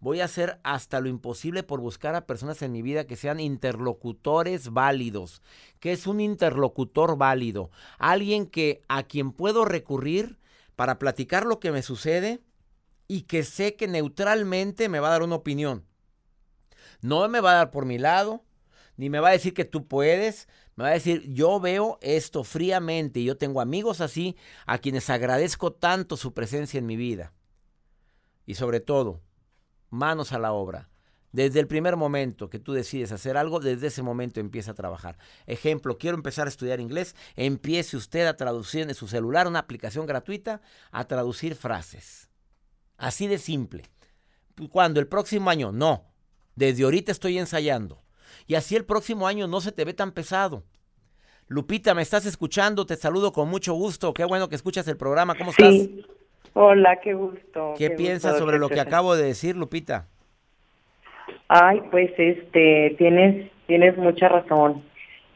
Voy 0.00 0.22
a 0.22 0.24
hacer 0.24 0.58
hasta 0.62 0.98
lo 1.00 1.08
imposible 1.10 1.62
por 1.62 1.80
buscar 1.80 2.14
a 2.14 2.26
personas 2.26 2.62
en 2.62 2.72
mi 2.72 2.80
vida 2.80 3.06
que 3.06 3.16
sean 3.16 3.38
interlocutores 3.38 4.70
válidos. 4.70 5.42
¿Qué 5.78 5.92
es 5.92 6.06
un 6.06 6.20
interlocutor 6.20 7.18
válido? 7.18 7.70
Alguien 7.98 8.46
que 8.46 8.80
a 8.88 9.02
quien 9.02 9.30
puedo 9.30 9.66
recurrir 9.66 10.38
para 10.74 10.98
platicar 10.98 11.44
lo 11.44 11.60
que 11.60 11.70
me 11.70 11.82
sucede 11.82 12.40
y 13.08 13.22
que 13.22 13.42
sé 13.42 13.76
que 13.76 13.88
neutralmente 13.88 14.88
me 14.88 15.00
va 15.00 15.08
a 15.08 15.10
dar 15.10 15.22
una 15.22 15.34
opinión. 15.34 15.84
No 17.02 17.26
me 17.28 17.40
va 17.40 17.52
a 17.52 17.56
dar 17.56 17.70
por 17.70 17.86
mi 17.86 17.98
lado, 17.98 18.44
ni 18.96 19.08
me 19.08 19.20
va 19.20 19.28
a 19.28 19.32
decir 19.32 19.54
que 19.54 19.64
tú 19.64 19.88
puedes, 19.88 20.48
me 20.76 20.84
va 20.84 20.90
a 20.90 20.94
decir, 20.94 21.24
yo 21.32 21.60
veo 21.60 21.98
esto 22.02 22.44
fríamente 22.44 23.20
y 23.20 23.24
yo 23.24 23.36
tengo 23.36 23.60
amigos 23.60 24.00
así 24.00 24.36
a 24.66 24.78
quienes 24.78 25.08
agradezco 25.10 25.72
tanto 25.72 26.16
su 26.16 26.34
presencia 26.34 26.78
en 26.78 26.86
mi 26.86 26.96
vida. 26.96 27.32
Y 28.46 28.54
sobre 28.54 28.80
todo, 28.80 29.22
manos 29.90 30.32
a 30.32 30.38
la 30.38 30.52
obra. 30.52 30.90
Desde 31.32 31.60
el 31.60 31.68
primer 31.68 31.96
momento 31.96 32.50
que 32.50 32.58
tú 32.58 32.72
decides 32.72 33.12
hacer 33.12 33.36
algo, 33.36 33.60
desde 33.60 33.86
ese 33.86 34.02
momento 34.02 34.40
empieza 34.40 34.72
a 34.72 34.74
trabajar. 34.74 35.16
Ejemplo, 35.46 35.96
quiero 35.96 36.16
empezar 36.16 36.46
a 36.46 36.50
estudiar 36.50 36.80
inglés, 36.80 37.14
empiece 37.36 37.96
usted 37.96 38.26
a 38.26 38.36
traducir 38.36 38.88
en 38.88 38.94
su 38.94 39.06
celular 39.06 39.46
una 39.46 39.60
aplicación 39.60 40.06
gratuita, 40.06 40.60
a 40.90 41.04
traducir 41.04 41.54
frases. 41.54 42.28
Así 42.96 43.28
de 43.28 43.38
simple. 43.38 43.84
Cuando 44.70 44.98
el 44.98 45.06
próximo 45.06 45.50
año, 45.50 45.70
no. 45.70 46.09
Desde 46.60 46.84
ahorita 46.84 47.10
estoy 47.10 47.38
ensayando. 47.38 47.96
Y 48.46 48.54
así 48.54 48.76
el 48.76 48.84
próximo 48.84 49.26
año 49.26 49.46
no 49.46 49.62
se 49.62 49.72
te 49.72 49.86
ve 49.86 49.94
tan 49.94 50.12
pesado. 50.12 50.62
Lupita, 51.48 51.94
¿me 51.94 52.02
estás 52.02 52.26
escuchando? 52.26 52.84
Te 52.84 52.96
saludo 52.96 53.32
con 53.32 53.48
mucho 53.48 53.72
gusto. 53.72 54.12
Qué 54.12 54.26
bueno 54.26 54.50
que 54.50 54.56
escuchas 54.56 54.86
el 54.86 54.98
programa. 54.98 55.34
¿Cómo 55.36 55.52
estás? 55.52 55.72
Sí. 55.72 56.04
Hola, 56.52 57.00
qué 57.02 57.14
gusto. 57.14 57.72
¿Qué, 57.78 57.88
qué 57.88 57.96
piensas 57.96 58.32
gusto 58.32 58.44
sobre 58.44 58.58
lo 58.58 58.68
que 58.68 58.78
acabo 58.78 59.16
de 59.16 59.24
decir, 59.24 59.56
Lupita? 59.56 60.08
Ay, 61.48 61.80
pues 61.90 62.10
este, 62.18 62.94
tienes 62.98 63.50
tienes 63.66 63.96
mucha 63.96 64.28
razón. 64.28 64.84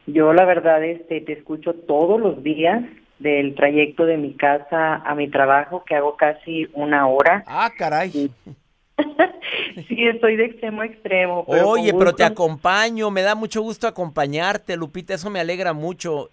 Yo 0.05 0.31
la 0.31 0.45
verdad 0.45 0.83
este 0.83 1.21
te 1.21 1.33
escucho 1.33 1.73
todos 1.73 2.21
los 2.21 2.43
días 2.43 2.83
del 3.17 3.55
trayecto 3.55 4.05
de 4.05 4.17
mi 4.17 4.35
casa 4.35 4.97
a 4.97 5.15
mi 5.15 5.27
trabajo 5.31 5.83
que 5.87 5.95
hago 5.95 6.17
casi 6.17 6.67
una 6.73 7.07
hora. 7.07 7.43
Ah, 7.47 7.71
caray. 7.75 8.29
Sí, 9.87 10.07
estoy 10.07 10.37
de 10.37 10.45
extremo 10.45 10.81
a 10.81 10.85
extremo. 10.85 11.45
Pero 11.49 11.69
Oye, 11.69 11.93
pero 11.93 12.13
te 12.13 12.23
acompaño. 12.23 13.11
Me 13.11 13.21
da 13.21 13.35
mucho 13.35 13.61
gusto 13.61 13.87
acompañarte, 13.87 14.77
Lupita. 14.77 15.13
Eso 15.13 15.29
me 15.29 15.39
alegra 15.39 15.73
mucho. 15.73 16.29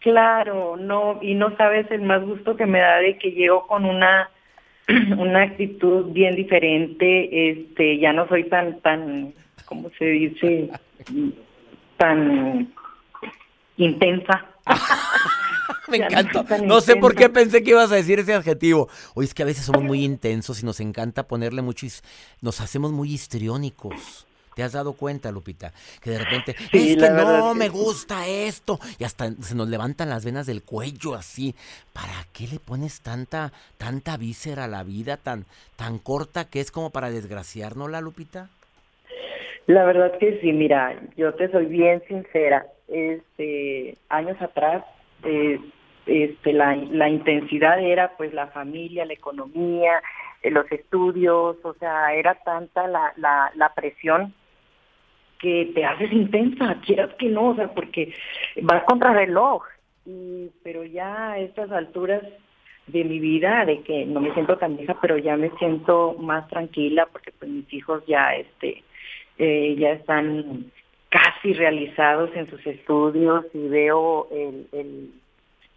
Claro, 0.00 0.76
no, 0.76 1.20
y 1.22 1.34
no 1.34 1.56
sabes 1.56 1.88
el 1.90 2.02
más 2.02 2.22
gusto 2.24 2.56
que 2.56 2.66
me 2.66 2.80
da 2.80 2.96
de 2.96 3.18
que 3.18 3.30
llego 3.30 3.66
con 3.68 3.84
una 3.84 4.30
una 5.16 5.42
actitud 5.42 6.12
bien 6.12 6.34
diferente, 6.34 7.50
este, 7.50 7.98
ya 7.98 8.12
no 8.12 8.26
soy 8.26 8.44
tan 8.44 8.80
tan 8.80 9.32
¿cómo 9.64 9.90
se 9.96 10.04
dice? 10.06 10.70
tan 11.96 12.72
intensa. 13.76 14.46
Me 15.92 16.06
encantó. 16.06 16.44
No 16.64 16.80
sé 16.80 16.96
por 16.96 17.14
qué 17.14 17.28
pensé 17.28 17.62
que 17.62 17.70
ibas 17.70 17.92
a 17.92 17.96
decir 17.96 18.18
ese 18.18 18.34
adjetivo. 18.34 18.88
Oye, 19.14 19.26
es 19.26 19.34
que 19.34 19.42
a 19.42 19.46
veces 19.46 19.64
somos 19.64 19.82
muy 19.82 20.04
intensos 20.04 20.62
y 20.62 20.66
nos 20.66 20.80
encanta 20.80 21.24
ponerle 21.24 21.60
mucho. 21.62 21.86
Nos 22.40 22.60
hacemos 22.60 22.92
muy 22.92 23.12
histriónicos. 23.12 24.26
¿Te 24.54 24.62
has 24.62 24.72
dado 24.72 24.92
cuenta, 24.92 25.30
Lupita? 25.30 25.72
Que 26.02 26.10
de 26.10 26.18
repente, 26.18 26.54
Sí, 26.70 26.92
es 26.92 26.96
que 27.02 27.10
no 27.10 27.54
me 27.54 27.68
gusta 27.68 28.26
esto. 28.26 28.78
Y 28.98 29.04
hasta 29.04 29.30
se 29.40 29.54
nos 29.54 29.68
levantan 29.68 30.10
las 30.10 30.24
venas 30.24 30.46
del 30.46 30.62
cuello 30.62 31.14
así. 31.14 31.54
¿Para 31.92 32.26
qué 32.32 32.46
le 32.46 32.58
pones 32.58 33.00
tanta, 33.00 33.52
tanta 33.78 34.16
víscera 34.16 34.64
a 34.64 34.68
la 34.68 34.82
vida 34.82 35.16
tan, 35.16 35.46
tan 35.76 35.98
corta 35.98 36.44
que 36.44 36.60
es 36.60 36.70
como 36.70 36.90
para 36.90 37.10
desgraciarnos, 37.10 37.90
la 37.90 38.00
Lupita? 38.00 38.48
La 39.66 39.84
verdad 39.84 40.18
que 40.18 40.40
sí, 40.40 40.52
mira, 40.52 41.00
yo 41.16 41.34
te 41.34 41.50
soy 41.50 41.66
bien 41.66 42.02
sincera. 42.08 42.66
Este, 42.88 43.96
años 44.10 44.36
atrás, 44.42 44.84
eh, 45.24 45.58
este, 46.06 46.52
la, 46.52 46.76
la 46.76 47.08
intensidad 47.08 47.80
era 47.80 48.16
pues 48.16 48.32
la 48.32 48.48
familia, 48.48 49.04
la 49.04 49.12
economía, 49.12 50.02
eh, 50.42 50.50
los 50.50 50.70
estudios, 50.72 51.56
o 51.62 51.74
sea, 51.74 52.14
era 52.14 52.34
tanta 52.34 52.86
la, 52.88 53.12
la, 53.16 53.52
la 53.54 53.74
presión 53.74 54.34
que 55.38 55.70
te 55.74 55.84
haces 55.84 56.12
intensa, 56.12 56.76
quieras 56.86 57.10
que 57.18 57.28
no, 57.28 57.48
o 57.48 57.54
sea, 57.54 57.68
porque 57.74 58.14
vas 58.62 58.84
contra 58.84 59.12
reloj. 59.12 59.64
Y, 60.04 60.50
pero 60.62 60.84
ya 60.84 61.32
a 61.32 61.38
estas 61.38 61.70
alturas 61.70 62.22
de 62.86 63.04
mi 63.04 63.18
vida, 63.18 63.64
de 63.64 63.82
que 63.82 64.04
no 64.04 64.20
me 64.20 64.32
siento 64.34 64.56
tan 64.58 64.76
vieja, 64.76 64.96
pero 65.00 65.18
ya 65.18 65.36
me 65.36 65.50
siento 65.58 66.16
más 66.18 66.48
tranquila 66.48 67.06
porque 67.10 67.32
pues 67.32 67.50
mis 67.50 67.72
hijos 67.72 68.02
ya, 68.06 68.34
este, 68.34 68.82
eh, 69.38 69.76
ya 69.78 69.90
están 69.92 70.70
casi 71.08 71.52
realizados 71.52 72.30
en 72.34 72.48
sus 72.48 72.66
estudios 72.66 73.44
y 73.52 73.68
veo 73.68 74.28
el, 74.32 74.66
el, 74.72 75.10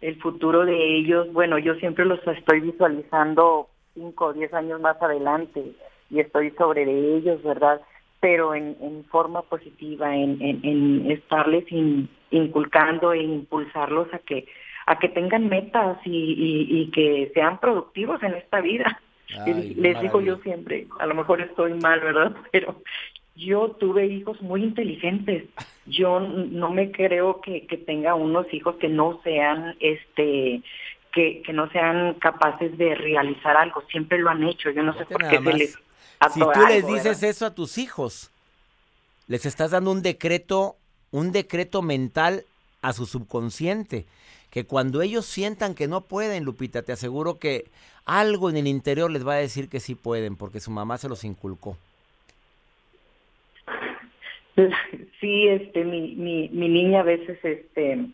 el 0.00 0.16
futuro 0.20 0.64
de 0.64 0.96
ellos. 0.98 1.32
Bueno, 1.32 1.58
yo 1.58 1.74
siempre 1.76 2.04
los 2.04 2.20
estoy 2.26 2.60
visualizando 2.60 3.68
cinco 3.94 4.26
o 4.26 4.32
diez 4.32 4.52
años 4.54 4.80
más 4.80 5.00
adelante 5.02 5.64
y 6.10 6.20
estoy 6.20 6.50
sobre 6.52 6.84
de 6.84 7.16
ellos, 7.16 7.42
¿verdad? 7.42 7.80
Pero 8.20 8.54
en, 8.54 8.76
en 8.80 9.04
forma 9.06 9.42
positiva, 9.42 10.14
en, 10.14 10.40
en, 10.42 10.60
en 10.64 11.10
estarles 11.10 11.70
in- 11.70 12.08
inculcando 12.30 13.12
e 13.12 13.22
impulsarlos 13.22 14.12
a 14.12 14.18
que 14.18 14.46
a 14.88 15.00
que 15.00 15.08
tengan 15.08 15.48
metas 15.48 15.98
y, 16.04 16.10
y, 16.10 16.80
y 16.80 16.90
que 16.92 17.32
sean 17.34 17.58
productivos 17.58 18.22
en 18.22 18.34
esta 18.34 18.60
vida. 18.60 19.00
Ay, 19.44 19.74
Les 19.74 20.00
digo 20.00 20.20
yo 20.20 20.36
siempre, 20.38 20.86
a 21.00 21.06
lo 21.06 21.14
mejor 21.16 21.40
estoy 21.40 21.74
mal, 21.74 21.98
¿verdad? 21.98 22.36
Pero 22.52 22.76
yo 23.36 23.72
tuve 23.78 24.06
hijos 24.06 24.40
muy 24.40 24.62
inteligentes. 24.62 25.44
Yo 25.84 26.20
no 26.20 26.70
me 26.70 26.90
creo 26.90 27.40
que, 27.40 27.66
que 27.66 27.76
tenga 27.76 28.14
unos 28.14 28.52
hijos 28.52 28.76
que 28.76 28.88
no 28.88 29.20
sean, 29.22 29.76
este, 29.78 30.62
que, 31.12 31.42
que 31.42 31.52
no 31.52 31.70
sean 31.70 32.14
capaces 32.14 32.76
de 32.78 32.94
realizar 32.94 33.56
algo. 33.56 33.82
Siempre 33.90 34.18
lo 34.18 34.30
han 34.30 34.42
hecho. 34.42 34.70
Yo 34.70 34.82
no 34.82 34.96
sé 34.96 35.04
por 35.04 35.28
qué 35.28 35.38
se 35.38 35.52
les 35.52 35.78
Si 36.32 36.40
tú 36.40 36.66
les 36.66 36.86
dices 36.86 37.04
¿verdad? 37.04 37.24
eso 37.24 37.46
a 37.46 37.54
tus 37.54 37.78
hijos, 37.78 38.30
les 39.28 39.44
estás 39.44 39.70
dando 39.70 39.92
un 39.92 40.02
decreto, 40.02 40.76
un 41.10 41.30
decreto 41.30 41.82
mental 41.82 42.44
a 42.80 42.92
su 42.94 43.04
subconsciente, 43.04 44.06
que 44.50 44.64
cuando 44.64 45.02
ellos 45.02 45.26
sientan 45.26 45.74
que 45.74 45.88
no 45.88 46.00
pueden, 46.00 46.44
Lupita, 46.44 46.82
te 46.82 46.92
aseguro 46.92 47.38
que 47.38 47.66
algo 48.06 48.48
en 48.48 48.56
el 48.56 48.66
interior 48.66 49.10
les 49.10 49.26
va 49.26 49.34
a 49.34 49.38
decir 49.38 49.68
que 49.68 49.80
sí 49.80 49.94
pueden, 49.94 50.36
porque 50.36 50.60
su 50.60 50.70
mamá 50.70 50.96
se 50.96 51.08
los 51.08 51.24
inculcó. 51.24 51.76
Sí, 55.20 55.48
este, 55.48 55.84
mi, 55.84 56.14
mi, 56.14 56.48
mi 56.50 56.68
niña 56.68 57.00
a 57.00 57.04
veces, 57.04 57.38
este, 57.42 58.06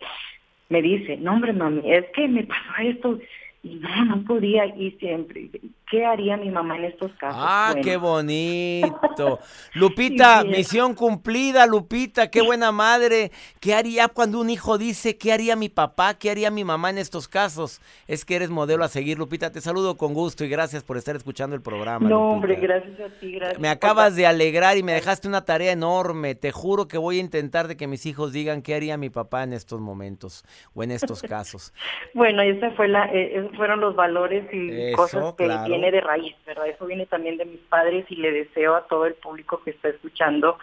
me 0.69 0.83
dice, 0.83 1.17
no 1.17 1.35
hombre 1.35 1.53
mami, 1.53 1.93
es 1.93 2.07
que 2.15 2.29
me 2.29 2.45
pasó 2.45 2.73
esto 2.83 3.19
y 3.63 3.77
no, 3.77 4.05
no 4.05 4.25
podía 4.25 4.67
y 4.67 4.93
siempre, 4.93 5.49
¿qué 5.93 6.07
haría 6.07 6.39
mi 6.39 6.49
mamá 6.51 6.79
en 6.79 6.87
estos 6.87 7.13
casos? 7.19 7.39
Ah, 7.39 7.69
Bueno, 7.73 7.85
qué 7.85 7.97
bonito. 7.99 9.39
Lupita, 9.75 10.41
Sí, 10.41 10.49
misión 10.49 10.95
cumplida, 10.95 11.67
Lupita, 11.67 12.31
qué 12.31 12.41
buena 12.41 12.73
madre. 12.73 13.31
¿Qué 13.61 13.75
haría 13.75 14.09
cuando 14.09 14.41
un 14.41 14.49
hijo 14.49 14.79
dice, 14.79 15.19
qué 15.19 15.35
haría 15.35 15.55
mi 15.55 15.69
papá, 15.69 16.15
qué 16.15 16.31
haría 16.31 16.51
mi 16.51 16.65
mamá 16.65 16.89
en 16.89 16.97
estos 16.97 17.29
casos? 17.29 17.83
Es 18.09 18.25
que 18.25 18.37
eres 18.37 18.49
modelo 18.49 18.85
a 18.85 18.89
seguir, 18.89 19.19
Lupita. 19.19 19.53
Te 19.53 19.61
saludo 19.61 19.99
con 19.99 20.15
gusto 20.15 20.47
y 20.47 20.49
gracias 20.49 20.83
por 20.83 20.97
estar 20.97 21.15
escuchando 21.15 21.55
el 21.55 21.61
programa. 21.61 22.09
No, 22.09 22.17
Lupita. 22.17 22.33
hombre, 22.33 22.55
gracias 22.57 22.99
a 22.99 23.21
ti, 23.21 23.33
gracias. 23.33 23.61
Me 23.61 23.69
acabas 23.69 24.17
de 24.17 24.27
alegrar 24.27 24.79
y 24.79 24.83
me 24.83 24.95
dejaste 24.95 25.29
una 25.29 25.45
tarea 25.45 25.73
enorme. 25.73 26.35
Te 26.35 26.53
juro 26.53 26.89
que 26.89 26.97
voy 26.97 27.19
a 27.19 27.21
intentar 27.21 27.69
de 27.69 27.77
que 27.77 27.87
mis 27.87 28.07
hijos 28.07 28.33
digan 28.33 28.63
qué 28.63 28.75
haría 28.75 28.97
mi 28.97 29.11
papá 29.11 29.43
en 29.43 29.53
estos 29.53 29.79
momentos 29.79 30.43
o 30.75 30.83
en 30.83 30.91
estos 30.91 31.21
casos. 31.21 31.75
Bueno, 32.15 32.43
esa 32.43 32.71
fue 32.73 32.89
la, 32.89 33.07
eh, 33.07 33.39
esos 33.39 33.57
fueron 33.57 33.81
los 33.81 33.97
valores 33.97 34.45
y 34.53 34.71
Eso, 34.71 34.97
cosas 34.97 35.35
que 35.35 35.45
claro. 35.45 35.63
Viene 35.83 35.97
de 35.97 36.01
raíz, 36.01 36.35
¿verdad? 36.47 36.69
Eso 36.69 36.87
viene 36.87 37.07
también 37.07 37.37
de 37.37 37.45
mis 37.45 37.61
padres 37.61 38.07
y 38.09 38.17
le 38.17 38.31
deseo 38.31 38.77
a 38.77 38.87
todo 38.87 39.07
el 39.07 39.15
público 39.15 39.61
que 39.65 39.71
está 39.71 39.89
escuchando 39.89 40.59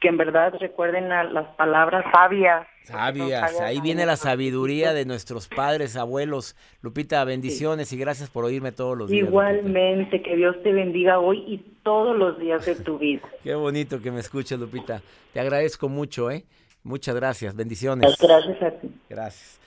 que 0.00 0.08
en 0.08 0.16
verdad 0.18 0.52
recuerden 0.60 1.12
a 1.12 1.24
las 1.24 1.46
palabras 1.54 2.04
sabias. 2.12 2.66
Sabias, 2.82 3.58
ahí 3.60 3.80
viene 3.80 4.04
la 4.04 4.16
sabiduría 4.16 4.92
de 4.92 5.06
nuestros 5.06 5.48
padres, 5.48 5.96
abuelos. 5.96 6.54
Lupita, 6.82 7.24
bendiciones 7.24 7.90
y 7.94 7.96
gracias 7.96 8.28
por 8.28 8.44
oírme 8.44 8.72
todos 8.72 8.98
los 8.98 9.08
días. 9.08 9.22
Lupita. 9.22 9.30
Igualmente, 9.30 10.20
que 10.20 10.36
Dios 10.36 10.62
te 10.62 10.72
bendiga 10.72 11.18
hoy 11.18 11.44
y 11.46 11.58
todos 11.82 12.14
los 12.18 12.38
días 12.38 12.66
de 12.66 12.74
tu 12.74 12.98
vida. 12.98 13.22
Qué 13.42 13.54
bonito 13.54 14.02
que 14.02 14.10
me 14.10 14.20
escuches, 14.20 14.58
Lupita. 14.58 15.00
Te 15.32 15.40
agradezco 15.40 15.88
mucho, 15.88 16.30
¿eh? 16.30 16.44
Muchas 16.82 17.14
gracias. 17.14 17.56
Bendiciones. 17.56 18.14
Gracias 18.20 18.62
a 18.62 18.70
ti. 18.72 18.90
Gracias. 19.08 19.63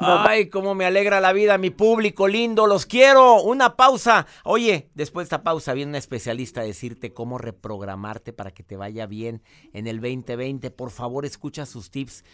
Ay, 0.00 0.48
cómo 0.48 0.74
me 0.74 0.84
alegra 0.84 1.20
la 1.20 1.32
vida, 1.32 1.58
mi 1.58 1.70
público 1.70 2.28
lindo, 2.28 2.66
los 2.66 2.86
quiero. 2.86 3.42
Una 3.42 3.76
pausa. 3.76 4.26
Oye, 4.44 4.90
después 4.94 5.24
de 5.24 5.26
esta 5.26 5.42
pausa 5.42 5.72
viene 5.72 5.90
una 5.90 5.98
especialista 5.98 6.60
a 6.60 6.64
decirte 6.64 7.12
cómo 7.12 7.38
reprogramarte 7.38 8.32
para 8.32 8.52
que 8.52 8.62
te 8.62 8.76
vaya 8.76 9.06
bien 9.06 9.42
en 9.72 9.86
el 9.86 10.00
2020. 10.00 10.70
Por 10.70 10.90
favor, 10.90 11.24
escucha 11.24 11.66
sus 11.66 11.90
tips. 11.90 12.24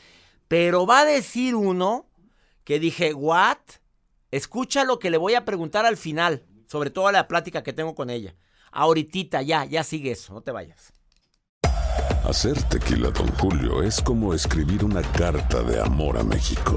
Pero 0.47 0.87
va 0.87 1.01
a 1.01 1.05
decir 1.05 1.55
uno 1.55 2.07
que 2.65 2.79
dije, 2.79 3.15
¿what? 3.15 3.59
Escucha 4.31 4.85
lo 4.85 4.99
que 4.99 5.11
le 5.11 5.17
voy 5.17 5.35
a 5.35 5.45
preguntar 5.45 5.87
al 5.87 5.97
final, 5.97 6.45
sobre 6.67 6.91
todo 6.91 7.11
la 7.13 7.29
plática 7.29 7.63
que 7.63 7.73
tengo 7.73 7.95
con 7.95 8.11
ella. 8.11 8.35
Ahorita, 8.73 9.43
ya, 9.43 9.65
ya 9.65 9.85
sigue 9.85 10.11
eso, 10.11 10.35
no 10.35 10.43
te 10.43 10.51
vayas. 10.51 10.93
Hacer 12.25 12.61
tequila, 12.65 13.11
Don 13.11 13.29
Julio, 13.39 13.83
es 13.83 14.01
como 14.01 14.35
escribir 14.35 14.85
una 14.85 15.03
carta 15.03 15.63
de 15.63 15.81
amor 15.81 16.19
a 16.19 16.25
México. 16.25 16.77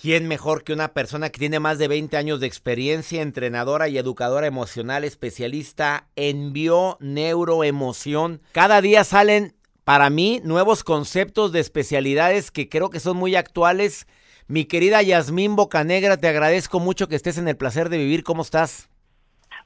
¿Quién 0.00 0.28
mejor 0.28 0.64
que 0.64 0.72
una 0.72 0.94
persona 0.94 1.28
que 1.28 1.38
tiene 1.38 1.60
más 1.60 1.78
de 1.78 1.86
20 1.86 2.16
años 2.16 2.40
de 2.40 2.46
experiencia, 2.46 3.20
entrenadora 3.20 3.88
y 3.88 3.98
educadora 3.98 4.46
emocional, 4.46 5.04
especialista 5.04 6.06
en 6.16 6.54
bio-neuroemoción? 6.54 8.40
Cada 8.52 8.80
día 8.80 9.04
salen, 9.04 9.52
para 9.84 10.08
mí, 10.08 10.40
nuevos 10.42 10.84
conceptos 10.84 11.52
de 11.52 11.60
especialidades 11.60 12.50
que 12.50 12.70
creo 12.70 12.88
que 12.88 12.98
son 12.98 13.18
muy 13.18 13.34
actuales. 13.36 14.06
Mi 14.48 14.64
querida 14.64 15.02
Yasmín 15.02 15.54
Bocanegra, 15.54 16.16
te 16.16 16.28
agradezco 16.28 16.80
mucho 16.80 17.06
que 17.06 17.16
estés 17.16 17.36
en 17.36 17.46
el 17.46 17.58
placer 17.58 17.90
de 17.90 17.98
vivir. 17.98 18.24
¿Cómo 18.24 18.40
estás? 18.40 18.88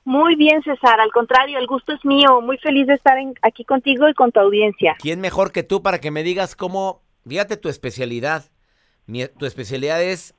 Muy 0.04 0.34
bien, 0.34 0.62
César. 0.64 1.00
Al 1.00 1.12
contrario, 1.12 1.58
el 1.60 1.66
gusto 1.68 1.92
es 1.92 2.04
mío. 2.04 2.40
Muy 2.40 2.58
feliz 2.58 2.88
de 2.88 2.94
estar 2.94 3.16
en- 3.18 3.34
aquí 3.42 3.64
contigo 3.64 4.08
y 4.08 4.14
con 4.14 4.32
tu 4.32 4.40
audiencia. 4.40 4.96
¿Quién 4.98 5.20
mejor 5.20 5.52
que 5.52 5.62
tú 5.62 5.80
para 5.80 6.00
que 6.00 6.10
me 6.10 6.24
digas 6.24 6.56
cómo, 6.56 7.02
fíjate 7.26 7.56
tu 7.56 7.68
especialidad? 7.68 8.44
Mi- 9.06 9.28
tu 9.28 9.46
especialidad 9.46 10.02
es 10.02 10.34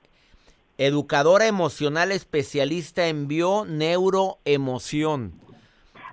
educadora 0.77 1.47
emocional 1.47 2.11
especialista 2.11 3.07
en 3.07 3.27
bio-neuroemoción. 3.27 5.33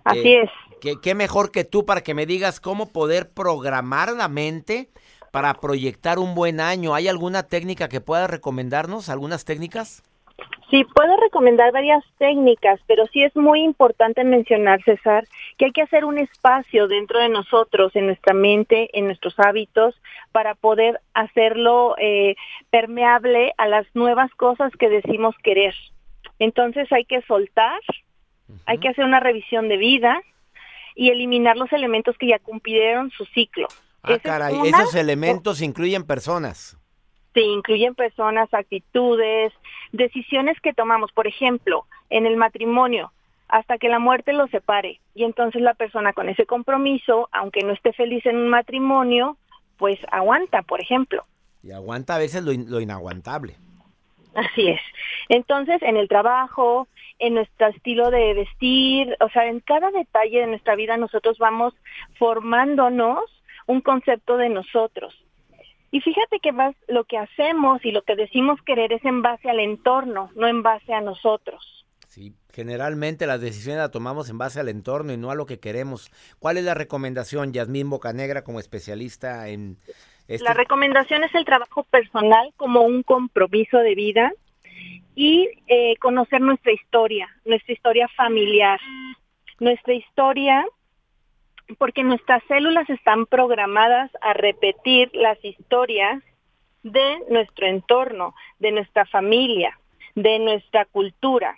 Así 0.04 0.34
Eh, 0.34 0.42
es. 0.42 0.50
¿qué, 0.80 1.00
qué 1.00 1.14
mejor 1.14 1.50
que 1.50 1.64
tú 1.64 1.84
para 1.84 2.02
que 2.02 2.14
me 2.14 2.26
digas 2.26 2.60
cómo 2.60 2.90
poder 2.90 3.30
programar 3.30 4.12
la 4.12 4.28
mente 4.28 4.90
para 5.30 5.54
proyectar 5.54 6.18
un 6.18 6.34
buen 6.34 6.60
año? 6.60 6.94
¿Hay 6.94 7.08
alguna 7.08 7.44
técnica 7.44 7.88
que 7.88 8.00
puedas 8.00 8.30
recomendarnos? 8.30 9.08
¿Algunas 9.08 9.44
técnicas? 9.44 10.02
Sí, 10.72 10.84
puedo 10.84 11.16
recomendar 11.18 11.70
varias 11.70 12.02
técnicas, 12.16 12.80
pero 12.86 13.06
sí 13.08 13.22
es 13.22 13.36
muy 13.36 13.60
importante 13.62 14.24
mencionar, 14.24 14.82
César, 14.84 15.28
que 15.58 15.66
hay 15.66 15.70
que 15.72 15.82
hacer 15.82 16.06
un 16.06 16.16
espacio 16.18 16.88
dentro 16.88 17.20
de 17.20 17.28
nosotros, 17.28 17.94
en 17.94 18.06
nuestra 18.06 18.32
mente, 18.32 18.88
en 18.98 19.04
nuestros 19.04 19.38
hábitos, 19.38 19.94
para 20.32 20.54
poder 20.54 20.98
hacerlo 21.12 21.94
eh, 21.98 22.36
permeable 22.70 23.52
a 23.58 23.68
las 23.68 23.86
nuevas 23.94 24.30
cosas 24.34 24.72
que 24.78 24.88
decimos 24.88 25.34
querer. 25.44 25.74
Entonces 26.38 26.90
hay 26.90 27.04
que 27.04 27.20
soltar, 27.22 27.78
hay 28.64 28.78
que 28.78 28.88
hacer 28.88 29.04
una 29.04 29.20
revisión 29.20 29.68
de 29.68 29.76
vida 29.76 30.22
y 30.94 31.10
eliminar 31.10 31.58
los 31.58 31.70
elementos 31.74 32.16
que 32.16 32.28
ya 32.28 32.38
cumplieron 32.38 33.10
su 33.10 33.26
ciclo. 33.26 33.68
Ah, 34.02 34.08
Esa 34.14 34.16
es 34.16 34.22
caray, 34.22 34.54
una- 34.54 34.68
esos 34.68 34.94
elementos 34.94 35.60
incluyen 35.60 36.04
personas. 36.06 36.78
Sí, 37.34 37.40
incluyen 37.40 37.94
personas, 37.94 38.52
actitudes, 38.52 39.52
decisiones 39.92 40.60
que 40.60 40.72
tomamos. 40.74 41.12
Por 41.12 41.26
ejemplo, 41.26 41.86
en 42.10 42.26
el 42.26 42.36
matrimonio, 42.36 43.12
hasta 43.48 43.78
que 43.78 43.88
la 43.88 43.98
muerte 43.98 44.32
los 44.32 44.50
separe. 44.50 45.00
Y 45.14 45.24
entonces 45.24 45.62
la 45.62 45.74
persona 45.74 46.12
con 46.12 46.28
ese 46.28 46.46
compromiso, 46.46 47.28
aunque 47.32 47.62
no 47.62 47.72
esté 47.72 47.92
feliz 47.92 48.24
en 48.26 48.36
un 48.36 48.48
matrimonio, 48.48 49.36
pues 49.78 49.98
aguanta, 50.10 50.62
por 50.62 50.80
ejemplo. 50.80 51.24
Y 51.62 51.72
aguanta 51.72 52.16
a 52.16 52.18
veces 52.18 52.44
lo, 52.44 52.52
in- 52.52 52.70
lo 52.70 52.80
inaguantable. 52.80 53.56
Así 54.34 54.68
es. 54.68 54.80
Entonces, 55.28 55.80
en 55.82 55.96
el 55.96 56.08
trabajo, 56.08 56.88
en 57.18 57.34
nuestro 57.34 57.68
estilo 57.68 58.10
de 58.10 58.34
vestir, 58.34 59.16
o 59.20 59.28
sea, 59.28 59.46
en 59.46 59.60
cada 59.60 59.90
detalle 59.90 60.40
de 60.40 60.46
nuestra 60.46 60.74
vida 60.74 60.96
nosotros 60.96 61.38
vamos 61.38 61.74
formándonos 62.18 63.20
un 63.66 63.80
concepto 63.80 64.36
de 64.36 64.48
nosotros. 64.48 65.14
Y 65.92 66.00
fíjate 66.00 66.40
que 66.40 66.52
más 66.52 66.74
lo 66.88 67.04
que 67.04 67.18
hacemos 67.18 67.84
y 67.84 67.92
lo 67.92 68.02
que 68.02 68.16
decimos 68.16 68.58
querer 68.62 68.94
es 68.94 69.04
en 69.04 69.20
base 69.20 69.50
al 69.50 69.60
entorno, 69.60 70.30
no 70.34 70.48
en 70.48 70.62
base 70.62 70.94
a 70.94 71.02
nosotros. 71.02 71.84
Sí, 72.08 72.34
generalmente 72.52 73.26
las 73.26 73.42
decisiones 73.42 73.78
las 73.78 73.90
tomamos 73.90 74.30
en 74.30 74.38
base 74.38 74.58
al 74.58 74.70
entorno 74.70 75.12
y 75.12 75.18
no 75.18 75.30
a 75.30 75.34
lo 75.34 75.44
que 75.44 75.60
queremos. 75.60 76.10
¿Cuál 76.38 76.56
es 76.56 76.64
la 76.64 76.72
recomendación, 76.72 77.52
Yasmín 77.52 77.90
Bocanegra, 77.90 78.42
como 78.42 78.58
especialista 78.58 79.48
en 79.48 79.76
este? 80.28 80.44
La 80.44 80.54
recomendación 80.54 81.24
es 81.24 81.34
el 81.34 81.44
trabajo 81.44 81.84
personal 81.84 82.54
como 82.56 82.80
un 82.80 83.02
compromiso 83.02 83.76
de 83.78 83.94
vida 83.94 84.32
y 85.14 85.50
eh, 85.66 85.96
conocer 86.00 86.40
nuestra 86.40 86.72
historia, 86.72 87.28
nuestra 87.44 87.74
historia 87.74 88.08
familiar, 88.16 88.80
nuestra 89.60 89.92
historia, 89.92 90.64
porque 91.78 92.02
nuestras 92.04 92.42
células 92.48 92.88
están 92.90 93.26
programadas 93.26 94.10
a 94.20 94.32
repetir 94.34 95.10
las 95.14 95.42
historias 95.44 96.22
de 96.82 97.18
nuestro 97.30 97.66
entorno, 97.66 98.34
de 98.58 98.72
nuestra 98.72 99.06
familia, 99.06 99.78
de 100.14 100.38
nuestra 100.38 100.84
cultura. 100.86 101.56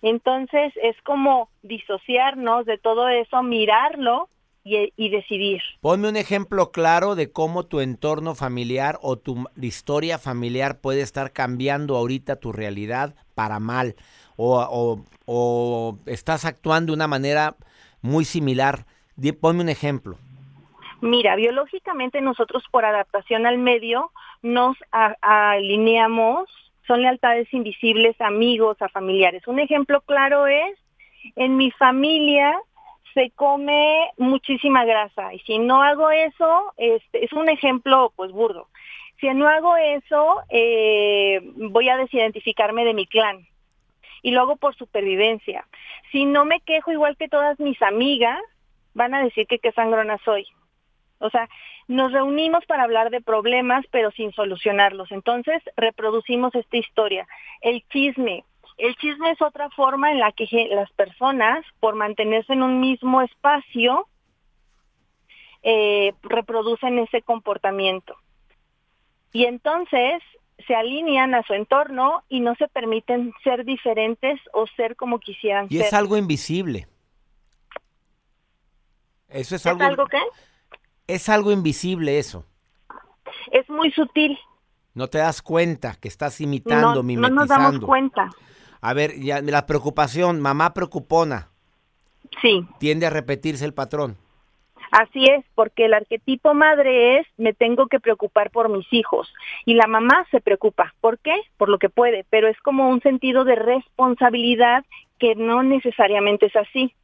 Entonces 0.00 0.72
es 0.82 0.96
como 1.02 1.48
disociarnos 1.62 2.66
de 2.66 2.78
todo 2.78 3.08
eso, 3.08 3.42
mirarlo 3.42 4.28
y, 4.64 5.08
decidir. 5.08 5.60
Ponme 5.80 6.08
un 6.08 6.16
ejemplo 6.16 6.70
claro 6.70 7.16
de 7.16 7.32
cómo 7.32 7.64
tu 7.64 7.80
entorno 7.80 8.36
familiar 8.36 8.96
o 9.02 9.16
tu 9.18 9.44
historia 9.60 10.18
familiar 10.18 10.80
puede 10.80 11.00
estar 11.00 11.32
cambiando 11.32 11.96
ahorita 11.96 12.36
tu 12.36 12.52
realidad 12.52 13.14
para 13.34 13.58
mal 13.58 13.96
o, 14.36 14.60
o- 14.70 15.04
o 15.26 15.98
estás 16.06 16.44
actuando 16.44 16.92
de 16.92 16.96
una 16.96 17.08
manera 17.08 17.56
muy 18.02 18.24
similar. 18.24 18.86
Ponme 19.40 19.62
un 19.62 19.68
ejemplo. 19.68 20.16
Mira, 21.00 21.34
biológicamente 21.34 22.20
nosotros 22.20 22.62
por 22.70 22.84
adaptación 22.84 23.44
al 23.44 23.58
medio 23.58 24.12
nos 24.40 24.76
alineamos, 25.20 26.48
son 26.86 27.02
lealtades 27.02 27.52
invisibles 27.52 28.20
a 28.20 28.28
amigos, 28.28 28.80
a 28.80 28.88
familiares. 28.88 29.46
Un 29.46 29.58
ejemplo 29.58 30.00
claro 30.02 30.46
es, 30.46 30.78
en 31.36 31.56
mi 31.56 31.70
familia 31.72 32.56
se 33.14 33.30
come 33.32 34.10
muchísima 34.16 34.84
grasa 34.84 35.34
y 35.34 35.40
si 35.40 35.58
no 35.58 35.82
hago 35.82 36.10
eso, 36.10 36.72
este, 36.76 37.24
es 37.24 37.32
un 37.32 37.48
ejemplo 37.48 38.12
pues 38.16 38.32
burdo. 38.32 38.68
Si 39.20 39.28
no 39.28 39.48
hago 39.48 39.76
eso, 39.76 40.42
eh, 40.50 41.40
voy 41.70 41.88
a 41.88 41.96
desidentificarme 41.96 42.84
de 42.84 42.94
mi 42.94 43.06
clan 43.06 43.46
y 44.22 44.30
lo 44.30 44.40
hago 44.40 44.56
por 44.56 44.74
supervivencia. 44.76 45.66
Si 46.10 46.24
no 46.24 46.44
me 46.44 46.60
quejo 46.60 46.92
igual 46.92 47.16
que 47.16 47.28
todas 47.28 47.58
mis 47.60 47.80
amigas, 47.82 48.40
van 48.94 49.14
a 49.14 49.22
decir 49.22 49.46
que 49.46 49.58
qué 49.58 49.72
sangrona 49.72 50.18
soy. 50.24 50.46
O 51.18 51.30
sea, 51.30 51.48
nos 51.88 52.12
reunimos 52.12 52.64
para 52.66 52.82
hablar 52.82 53.10
de 53.10 53.20
problemas, 53.20 53.84
pero 53.90 54.10
sin 54.12 54.32
solucionarlos. 54.32 55.12
Entonces, 55.12 55.62
reproducimos 55.76 56.54
esta 56.54 56.76
historia. 56.76 57.26
El 57.60 57.84
chisme. 57.88 58.44
El 58.76 58.96
chisme 58.96 59.30
es 59.30 59.40
otra 59.40 59.70
forma 59.70 60.10
en 60.10 60.18
la 60.18 60.32
que 60.32 60.46
las 60.70 60.90
personas, 60.92 61.64
por 61.78 61.94
mantenerse 61.94 62.52
en 62.52 62.62
un 62.62 62.80
mismo 62.80 63.20
espacio, 63.22 64.08
eh, 65.62 66.12
reproducen 66.22 66.98
ese 66.98 67.22
comportamiento. 67.22 68.16
Y 69.32 69.44
entonces 69.44 70.22
se 70.66 70.74
alinean 70.74 71.34
a 71.34 71.42
su 71.42 71.54
entorno 71.54 72.22
y 72.28 72.40
no 72.40 72.54
se 72.56 72.68
permiten 72.68 73.32
ser 73.44 73.64
diferentes 73.64 74.40
o 74.52 74.66
ser 74.76 74.96
como 74.96 75.18
quisieran 75.18 75.66
Y 75.70 75.78
ser. 75.78 75.86
es 75.86 75.92
algo 75.92 76.16
invisible. 76.16 76.86
Eso 79.32 79.54
es, 79.56 79.62
¿Es 79.62 79.66
algo, 79.66 79.82
algo 79.84 80.06
que 80.06 80.18
es 81.06 81.28
algo 81.28 81.50
invisible 81.52 82.18
eso. 82.18 82.44
es 83.50 83.68
muy 83.68 83.90
sutil. 83.92 84.38
No 84.94 85.08
te 85.08 85.18
das 85.18 85.40
cuenta 85.42 85.94
que 86.00 86.08
estás 86.08 86.40
imitando, 86.40 86.88
No, 86.88 86.94
no 86.96 87.02
mimetizando. 87.02 87.40
nos 87.40 87.48
damos 87.48 87.80
cuenta. 87.84 88.30
A 88.80 88.92
ver, 88.94 89.18
ya, 89.20 89.40
la 89.40 89.64
preocupación, 89.66 90.40
mamá 90.40 90.74
preocupona, 90.74 91.48
Sí, 92.40 92.66
tiende 92.78 93.06
a 93.06 93.10
repetirse 93.10 93.64
el 93.64 93.74
patrón. 93.74 94.16
así 94.90 95.24
es, 95.26 95.44
porque 95.54 95.84
el 95.86 95.94
arquetipo 95.94 96.52
madre 96.54 97.18
es 97.18 97.26
me 97.38 97.52
tengo 97.54 97.86
que 97.88 98.00
preocupar 98.00 98.50
por 98.50 98.68
mis 98.68 98.86
hijos 98.92 99.32
y 99.64 99.74
la 99.74 99.86
mamá 99.86 100.26
se 100.30 100.40
preocupa. 100.40 100.94
¿Por 101.00 101.18
qué? 101.18 101.34
Por 101.56 101.68
lo 101.70 101.78
que 101.78 101.88
puede, 101.88 102.24
pero 102.30 102.48
es 102.48 102.58
como 102.60 102.88
un 102.88 103.00
sentido 103.02 103.44
de 103.44 103.54
responsabilidad 103.54 104.84
que 105.18 105.34
no 105.34 105.62
necesariamente 105.62 106.46
es 106.46 106.56
así. 106.56 106.94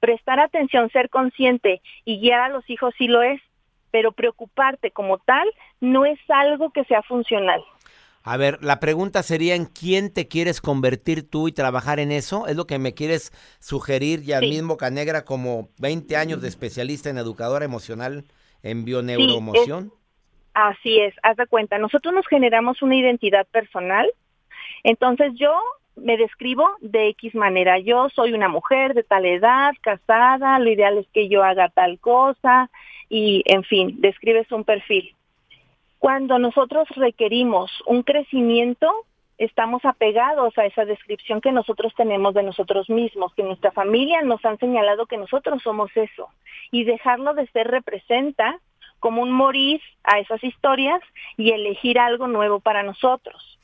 Prestar 0.00 0.40
atención, 0.40 0.90
ser 0.90 1.10
consciente 1.10 1.80
y 2.04 2.20
guiar 2.20 2.40
a 2.40 2.48
los 2.48 2.68
hijos 2.70 2.94
sí 2.98 3.08
lo 3.08 3.22
es, 3.22 3.40
pero 3.90 4.12
preocuparte 4.12 4.90
como 4.90 5.18
tal 5.18 5.48
no 5.80 6.04
es 6.04 6.18
algo 6.28 6.70
que 6.70 6.84
sea 6.84 7.02
funcional. 7.02 7.62
A 8.22 8.36
ver, 8.36 8.58
la 8.62 8.78
pregunta 8.78 9.22
sería 9.22 9.54
en 9.54 9.64
quién 9.64 10.12
te 10.12 10.28
quieres 10.28 10.60
convertir 10.60 11.28
tú 11.28 11.48
y 11.48 11.52
trabajar 11.52 11.98
en 11.98 12.12
eso. 12.12 12.46
Es 12.46 12.56
lo 12.56 12.66
que 12.66 12.78
me 12.78 12.92
quieres 12.92 13.32
sugerir 13.58 14.22
ya 14.22 14.40
Sí. 14.40 14.48
mismo 14.50 14.76
Canegra 14.76 15.24
como 15.24 15.70
20 15.78 16.16
años 16.16 16.42
de 16.42 16.48
especialista 16.48 17.08
en 17.08 17.16
educadora 17.18 17.64
emocional 17.64 18.24
en 18.62 18.84
bioneuroemoción. 18.84 19.92
Así 20.52 20.98
es, 20.98 21.14
haz 21.22 21.36
de 21.36 21.46
cuenta, 21.46 21.78
nosotros 21.78 22.12
nos 22.12 22.26
generamos 22.26 22.82
una 22.82 22.96
identidad 22.96 23.46
personal, 23.46 24.10
entonces 24.82 25.32
yo 25.36 25.56
me 26.02 26.16
describo 26.16 26.68
de 26.80 27.08
X 27.08 27.34
manera, 27.34 27.78
yo 27.78 28.08
soy 28.10 28.32
una 28.32 28.48
mujer 28.48 28.94
de 28.94 29.02
tal 29.02 29.26
edad, 29.26 29.72
casada, 29.80 30.58
lo 30.58 30.70
ideal 30.70 30.98
es 30.98 31.06
que 31.08 31.28
yo 31.28 31.44
haga 31.44 31.68
tal 31.68 31.98
cosa 31.98 32.70
y 33.08 33.42
en 33.46 33.64
fin, 33.64 34.00
describes 34.00 34.50
un 34.52 34.64
perfil. 34.64 35.14
Cuando 35.98 36.38
nosotros 36.38 36.88
requerimos 36.96 37.70
un 37.86 38.02
crecimiento, 38.02 38.92
estamos 39.36 39.84
apegados 39.84 40.56
a 40.58 40.66
esa 40.66 40.84
descripción 40.84 41.40
que 41.40 41.52
nosotros 41.52 41.92
tenemos 41.96 42.34
de 42.34 42.42
nosotros 42.42 42.88
mismos, 42.88 43.34
que 43.34 43.42
nuestra 43.42 43.72
familia 43.72 44.22
nos 44.22 44.44
han 44.44 44.58
señalado 44.58 45.06
que 45.06 45.16
nosotros 45.16 45.62
somos 45.62 45.90
eso. 45.96 46.28
Y 46.70 46.84
dejarlo 46.84 47.34
de 47.34 47.46
ser 47.48 47.68
representa 47.68 48.60
como 49.00 49.22
un 49.22 49.32
morir 49.32 49.80
a 50.04 50.18
esas 50.18 50.42
historias 50.42 51.00
y 51.36 51.50
elegir 51.50 51.98
algo 51.98 52.26
nuevo 52.26 52.60
para 52.60 52.82
nosotros. 52.82 53.57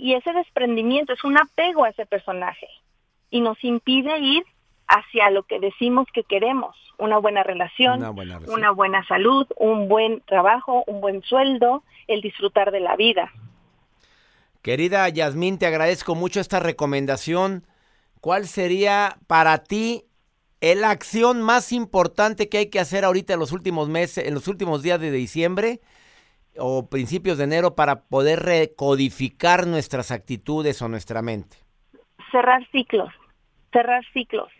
Y 0.00 0.14
ese 0.14 0.32
desprendimiento 0.32 1.12
es 1.12 1.24
un 1.24 1.36
apego 1.36 1.82
a 1.82 1.88
ese 1.88 2.06
personaje 2.06 2.68
y 3.30 3.40
nos 3.40 3.62
impide 3.64 4.16
ir 4.20 4.44
hacia 4.86 5.28
lo 5.30 5.42
que 5.42 5.58
decimos 5.58 6.06
que 6.14 6.22
queremos, 6.22 6.76
una 6.98 7.18
buena 7.18 7.42
relación, 7.42 7.98
Una 7.98 8.10
buena 8.10 8.34
relación. 8.36 8.58
una 8.60 8.70
buena 8.70 9.04
salud, 9.08 9.48
un 9.56 9.88
buen 9.88 10.20
trabajo, 10.20 10.84
un 10.86 11.00
buen 11.00 11.22
sueldo, 11.22 11.82
el 12.06 12.20
disfrutar 12.20 12.70
de 12.70 12.78
la 12.78 12.94
vida. 12.94 13.32
Querida 14.62 15.08
Yasmín, 15.08 15.58
te 15.58 15.66
agradezco 15.66 16.14
mucho 16.14 16.38
esta 16.38 16.60
recomendación. 16.60 17.66
¿Cuál 18.20 18.46
sería 18.46 19.18
para 19.26 19.64
ti 19.64 20.04
la 20.60 20.90
acción 20.90 21.42
más 21.42 21.72
importante 21.72 22.48
que 22.48 22.58
hay 22.58 22.66
que 22.66 22.78
hacer 22.78 23.04
ahorita 23.04 23.32
en 23.34 23.40
los 23.40 23.50
últimos 23.50 23.88
meses, 23.88 24.28
en 24.28 24.34
los 24.34 24.46
últimos 24.46 24.82
días 24.84 25.00
de 25.00 25.10
diciembre 25.10 25.80
o 26.58 26.88
principios 26.88 27.38
de 27.38 27.44
enero 27.44 27.74
para 27.74 28.02
poder 28.02 28.40
recodificar 28.40 29.66
nuestras 29.66 30.10
actitudes 30.10 30.80
o 30.82 30.88
nuestra 30.88 31.22
mente? 31.22 31.56
Cerrar 32.30 32.66
ciclos, 32.70 33.12
cerrar 33.72 34.04
ciclos. 34.12 34.50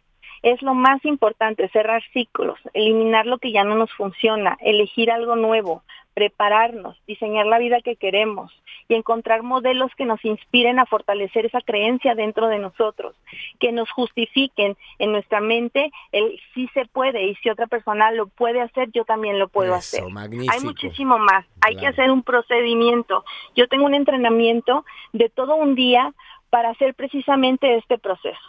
Es 0.42 0.62
lo 0.62 0.74
más 0.74 1.04
importante, 1.04 1.68
cerrar 1.70 2.02
ciclos, 2.12 2.58
eliminar 2.72 3.26
lo 3.26 3.38
que 3.38 3.50
ya 3.50 3.64
no 3.64 3.74
nos 3.74 3.92
funciona, 3.92 4.56
elegir 4.60 5.10
algo 5.10 5.34
nuevo, 5.34 5.82
prepararnos, 6.18 6.96
diseñar 7.06 7.46
la 7.46 7.60
vida 7.60 7.80
que 7.80 7.94
queremos 7.94 8.50
y 8.88 8.94
encontrar 8.94 9.44
modelos 9.44 9.94
que 9.94 10.04
nos 10.04 10.24
inspiren 10.24 10.80
a 10.80 10.84
fortalecer 10.84 11.46
esa 11.46 11.60
creencia 11.60 12.16
dentro 12.16 12.48
de 12.48 12.58
nosotros, 12.58 13.14
que 13.60 13.70
nos 13.70 13.88
justifiquen 13.88 14.76
en 14.98 15.12
nuestra 15.12 15.38
mente 15.38 15.92
el 16.10 16.40
sí 16.54 16.68
se 16.74 16.86
puede 16.86 17.22
y 17.28 17.36
si 17.36 17.50
otra 17.50 17.68
persona 17.68 18.10
lo 18.10 18.26
puede 18.26 18.60
hacer, 18.60 18.90
yo 18.90 19.04
también 19.04 19.38
lo 19.38 19.46
puedo 19.46 19.76
Eso, 19.76 19.98
hacer. 19.98 20.12
magnífico. 20.12 20.52
Hay 20.52 20.60
muchísimo 20.64 21.18
más, 21.18 21.46
hay 21.60 21.76
que 21.76 21.86
hacer 21.86 22.10
un 22.10 22.24
procedimiento. 22.24 23.24
Yo 23.54 23.68
tengo 23.68 23.84
un 23.84 23.94
entrenamiento 23.94 24.84
de 25.12 25.28
todo 25.28 25.54
un 25.54 25.76
día 25.76 26.12
para 26.50 26.70
hacer 26.70 26.94
precisamente 26.94 27.76
este 27.76 27.96
proceso. 27.96 28.40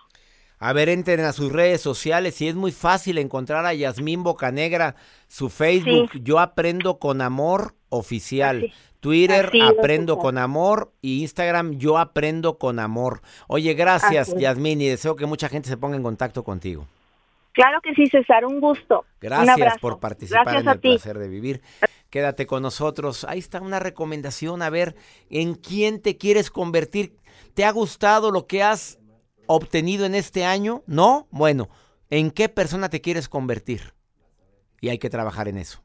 A 0.59 0.73
ver, 0.73 0.89
entren 0.89 1.21
a 1.21 1.31
sus 1.31 1.51
redes 1.51 1.79
sociales 1.81 2.41
y 2.41 2.47
es 2.49 2.55
muy 2.55 2.71
fácil 2.71 3.17
encontrar 3.17 3.65
a 3.65 3.73
Yasmín 3.73 4.23
Bocanegra, 4.23 4.95
su 5.27 5.49
Facebook, 5.49 6.11
Yo 6.21 6.39
Aprendo 6.39 6.99
con 6.99 7.21
Amor 7.21 7.75
Oficial. 7.89 8.57
Así. 8.57 8.73
Twitter 8.99 9.45
Así 9.47 9.61
aprendo 9.61 10.17
con 10.17 10.37
amor 10.37 10.91
y 11.01 11.21
Instagram 11.21 11.77
yo 11.77 11.97
aprendo 11.97 12.57
con 12.57 12.79
amor. 12.79 13.21
Oye, 13.47 13.73
gracias 13.73 14.29
Así. 14.29 14.41
Yasmín 14.41 14.81
y 14.81 14.89
deseo 14.89 15.15
que 15.15 15.25
mucha 15.25 15.47
gente 15.47 15.69
se 15.69 15.77
ponga 15.77 15.95
en 15.95 16.03
contacto 16.03 16.43
contigo. 16.43 16.85
Claro 17.53 17.79
que 17.81 17.93
sí, 17.93 18.07
César, 18.07 18.45
un 18.45 18.59
gusto. 18.59 19.05
Gracias 19.21 19.77
por 19.79 19.99
participar 19.99 20.43
Gracias 20.43 20.63
en 20.63 20.69
a 20.69 20.71
el 20.73 20.79
ti. 20.81 20.89
placer 20.89 21.17
de 21.17 21.27
vivir. 21.29 21.61
Quédate 22.09 22.45
con 22.45 22.61
nosotros. 22.61 23.23
Ahí 23.23 23.39
está 23.39 23.61
una 23.61 23.79
recomendación. 23.79 24.61
A 24.61 24.69
ver, 24.69 24.95
¿en 25.29 25.55
quién 25.55 26.01
te 26.01 26.17
quieres 26.17 26.51
convertir? 26.51 27.15
¿Te 27.53 27.65
ha 27.65 27.71
gustado 27.71 28.31
lo 28.31 28.47
que 28.47 28.63
has 28.63 28.98
obtenido 29.49 30.05
en 30.05 30.13
este 30.13 30.45
año? 30.45 30.83
¿No? 30.85 31.27
Bueno, 31.31 31.69
¿en 32.11 32.29
qué 32.29 32.49
persona 32.49 32.89
te 32.89 33.01
quieres 33.01 33.27
convertir? 33.27 33.95
Y 34.79 34.89
hay 34.89 34.99
que 34.99 35.09
trabajar 35.09 35.47
en 35.47 35.57
eso. 35.57 35.83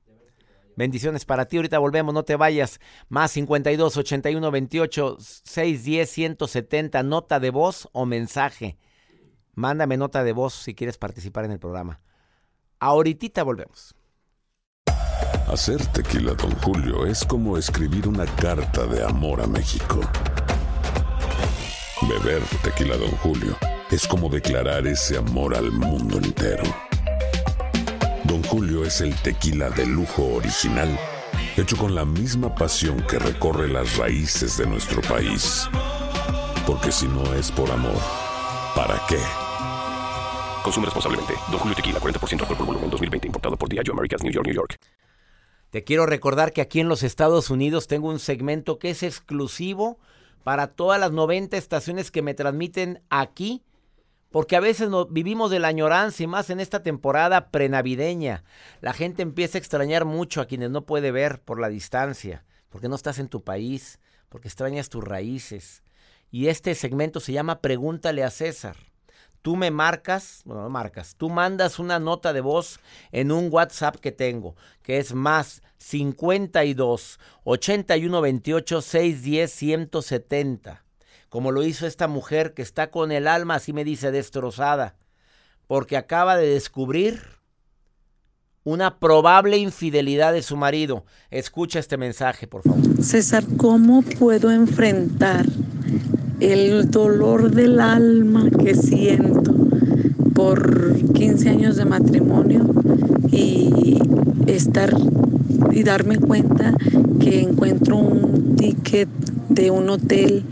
Bendiciones 0.77 1.25
para 1.25 1.47
ti. 1.47 1.57
Ahorita 1.57 1.79
volvemos, 1.79 2.13
no 2.13 2.25
te 2.25 2.37
vayas. 2.37 2.79
Más 3.09 3.31
52 3.33 3.97
81 3.97 4.51
28 4.51 5.17
610 5.19 6.11
170. 6.11 7.03
Nota 7.05 7.41
de 7.41 7.51
voz 7.51 7.89
o 7.93 8.05
mensaje. 8.05 8.77
Mándame 9.55 9.97
nota 9.97 10.25
de 10.25 10.33
voz 10.33 10.53
si 10.53 10.75
quieres 10.75 10.99
participar 10.99 11.47
en 11.47 11.53
el 11.53 11.59
programa. 11.59 12.01
Ahorita 12.81 13.45
volvemos. 13.45 13.95
Hacer 15.49 15.87
tequila, 15.87 16.35
Don 16.35 16.51
Julio, 16.57 17.07
es 17.07 17.25
como 17.25 17.57
escribir 17.57 18.09
una 18.09 18.27
carta 18.27 18.87
de 18.87 19.05
amor 19.05 19.41
a 19.41 19.47
México. 19.47 20.01
Beber 22.09 22.43
tequila, 22.63 22.97
Don 22.97 23.11
Julio, 23.19 23.57
es 23.91 24.07
como 24.07 24.29
declarar 24.29 24.87
ese 24.87 25.17
amor 25.17 25.57
al 25.57 25.71
mundo 25.71 26.19
entero. 26.19 26.65
Don 28.25 28.43
Julio 28.43 28.85
es 28.85 29.01
el 29.01 29.15
tequila 29.23 29.71
de 29.71 29.87
lujo 29.87 30.35
original, 30.35 30.99
hecho 31.57 31.77
con 31.77 31.95
la 31.95 32.05
misma 32.05 32.55
pasión 32.55 33.03
que 33.09 33.19
recorre 33.19 33.69
las 33.69 33.97
raíces 33.97 34.59
de 34.59 34.67
nuestro 34.67 35.01
país. 35.03 35.69
Porque 36.67 36.93
si 36.93 37.07
no 37.09 37.35
es 37.35 37.51
por 37.51 37.71
amor, 37.71 38.01
¿para 38.75 39.01
qué? 39.09 39.19
Consume 40.63 40.87
responsablemente. 40.87 41.35
Don 41.51 41.59
Julio 41.59 41.77
Tequila, 41.77 42.01
40% 42.01 42.41
alcohol 42.41 42.57
por 42.57 42.67
volumen, 42.67 42.91
2020. 42.91 43.27
Importado 43.27 43.57
por 43.57 43.69
Diageo 43.69 43.93
Americas, 43.93 44.23
New 44.23 44.33
York, 44.33 44.47
New 44.47 44.55
York. 44.55 44.77
Te 45.71 45.85
quiero 45.85 46.07
recordar 46.07 46.53
que 46.53 46.61
aquí 46.61 46.81
en 46.81 46.89
los 46.89 47.03
Estados 47.03 47.51
Unidos 47.51 47.87
tengo 47.87 48.09
un 48.09 48.19
segmento 48.19 48.79
que 48.79 48.91
es 48.91 49.03
exclusivo 49.03 49.99
para 50.45 50.69
todas 50.69 51.01
las 51.01 51.11
90 51.11 51.57
estaciones 51.57 52.11
que 52.11 52.23
me 52.23 52.35
transmiten 52.35 53.03
aquí, 53.09 53.65
porque 54.31 54.57
a 54.57 54.61
veces 54.61 54.91
no, 54.91 55.07
vivimos 55.07 55.51
de 55.51 55.59
la 55.59 55.69
añoranza 55.69 56.23
y 56.23 56.27
más 56.27 56.51
en 56.51 56.61
esta 56.61 56.83
temporada 56.83 57.51
prenavideña. 57.51 58.45
La 58.81 58.93
gente 58.93 59.23
empieza 59.23 59.57
a 59.57 59.61
extrañar 59.61 60.05
mucho 60.05 60.41
a 60.41 60.47
quienes 60.47 60.71
no 60.71 60.85
puede 60.85 61.11
ver 61.13 61.41
por 61.41 61.59
la 61.59 61.69
distancia, 61.69 62.45
porque 62.69 62.89
no 62.89 62.95
estás 62.95 63.19
en 63.19 63.29
tu 63.29 63.43
país, 63.43 64.01
porque 64.29 64.49
extrañas 64.49 64.91
tus 64.91 65.03
raíces. 65.03 65.83
Y 66.31 66.49
este 66.49 66.75
segmento 66.75 67.21
se 67.21 67.33
llama 67.33 67.61
Pregúntale 67.61 68.23
a 68.23 68.31
César. 68.31 68.77
Tú 69.45 69.57
me 69.57 69.71
marcas, 69.71 70.41
bueno, 70.47 70.63
no 70.63 70.71
marcas, 70.71 71.17
tú 71.19 71.29
mandas 71.29 71.79
una 71.79 71.99
nota 71.99 72.33
de 72.33 72.41
voz 72.41 72.81
en 73.13 73.31
un 73.31 73.49
WhatsApp 73.53 73.97
que 73.97 74.11
tengo, 74.11 74.57
que 74.83 74.97
es 74.97 75.13
más 75.13 75.61
52 75.77 77.21
81 77.45 78.21
28 78.23 78.81
610 78.81 79.53
170. 79.53 80.83
Como 81.29 81.53
lo 81.53 81.63
hizo 81.63 81.87
esta 81.87 82.09
mujer 82.09 82.55
que 82.55 82.63
está 82.63 82.91
con 82.91 83.13
el 83.13 83.29
alma, 83.29 83.57
así 83.57 83.75
me 83.75 83.85
dice, 83.85 84.11
destrozada, 84.11 84.97
porque 85.67 85.99
acaba 85.99 86.39
de 86.39 86.47
descubrir 86.47 87.21
una 88.63 88.99
probable 88.99 89.59
infidelidad 89.59 90.33
de 90.33 90.43
su 90.43 90.57
marido. 90.57 91.05
Escucha 91.31 91.81
este 91.81 91.99
mensaje, 91.99 92.47
por 92.47 92.63
favor. 92.63 92.81
César, 93.03 93.45
¿cómo 93.59 94.01
puedo 94.01 94.51
enfrentar 94.51 95.45
el 96.53 96.91
dolor 96.91 97.51
del 97.51 97.81
alma 97.81 98.51
que 98.51 98.75
siento 98.75 99.55
por 100.35 100.95
15 101.13 101.49
años 101.49 101.77
de 101.77 101.85
matrimonio 101.87 102.67
y 103.31 103.99
estar 104.47 104.95
y 105.73 105.83
darme 105.83 106.19
cuenta 106.19 106.75
que 107.19 107.41
encuentro 107.41 107.97
un 107.97 108.57
ticket 108.57 109.09
de 109.49 109.71
un 109.71 109.89
hotel. 109.89 110.45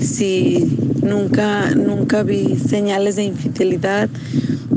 Si 0.00 0.78
nunca 1.02 1.74
nunca 1.74 2.22
vi 2.22 2.56
señales 2.56 3.16
de 3.16 3.24
infidelidad 3.24 4.08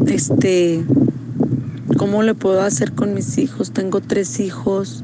este 0.07 0.83
cómo 1.97 2.23
le 2.23 2.33
puedo 2.33 2.61
hacer 2.61 2.93
con 2.93 3.13
mis 3.13 3.37
hijos 3.37 3.71
tengo 3.71 4.01
tres 4.01 4.39
hijos 4.39 5.03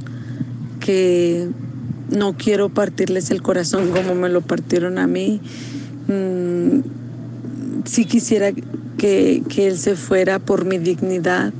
que 0.79 1.49
no 2.09 2.33
quiero 2.33 2.69
partirles 2.69 3.31
el 3.31 3.41
corazón 3.41 3.91
como 3.91 4.15
me 4.15 4.29
lo 4.29 4.41
partieron 4.41 4.97
a 4.97 5.07
mí. 5.07 5.41
Mm, 6.07 6.79
sí 7.85 8.05
quisiera 8.05 8.51
que, 8.97 9.43
que 9.49 9.67
él 9.67 9.77
se 9.77 9.95
fuera 9.95 10.39
por 10.39 10.65
mi 10.65 10.77
dignidad. 10.77 11.53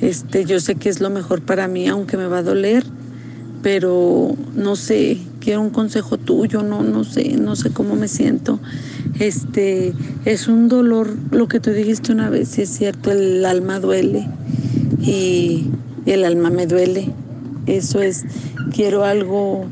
Este, 0.00 0.44
yo 0.44 0.60
sé 0.60 0.74
que 0.74 0.88
es 0.88 1.00
lo 1.00 1.10
mejor 1.10 1.42
para 1.42 1.68
mí, 1.68 1.88
aunque 1.88 2.16
me 2.16 2.26
va 2.26 2.38
a 2.38 2.42
doler, 2.42 2.84
pero 3.62 4.36
no 4.54 4.76
sé, 4.76 5.18
quiero 5.40 5.62
un 5.62 5.70
consejo 5.70 6.18
tuyo, 6.18 6.62
no, 6.62 6.82
no 6.82 7.04
sé, 7.04 7.36
no 7.36 7.56
sé 7.56 7.70
cómo 7.70 7.96
me 7.96 8.08
siento. 8.08 8.60
Este, 9.18 9.94
es 10.24 10.48
un 10.48 10.68
dolor, 10.68 11.14
lo 11.30 11.48
que 11.48 11.60
tú 11.60 11.70
dijiste 11.70 12.12
una 12.12 12.28
vez, 12.28 12.48
sí 12.48 12.62
es 12.62 12.70
cierto, 12.70 13.12
el 13.12 13.44
alma 13.44 13.80
duele 13.80 14.28
y 15.00 15.68
el 16.06 16.24
alma 16.24 16.50
me 16.50 16.66
duele. 16.66 17.10
Eso 17.66 18.02
es, 18.02 18.24
quiero 18.74 19.04
algo, 19.04 19.66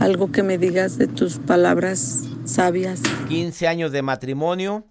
algo 0.00 0.32
que 0.32 0.42
me 0.42 0.58
digas 0.58 0.98
de 0.98 1.06
tus 1.06 1.38
palabras 1.38 2.24
sabias. 2.44 3.00
15 3.28 3.68
años 3.68 3.92
de 3.92 4.02
matrimonio, 4.02 4.86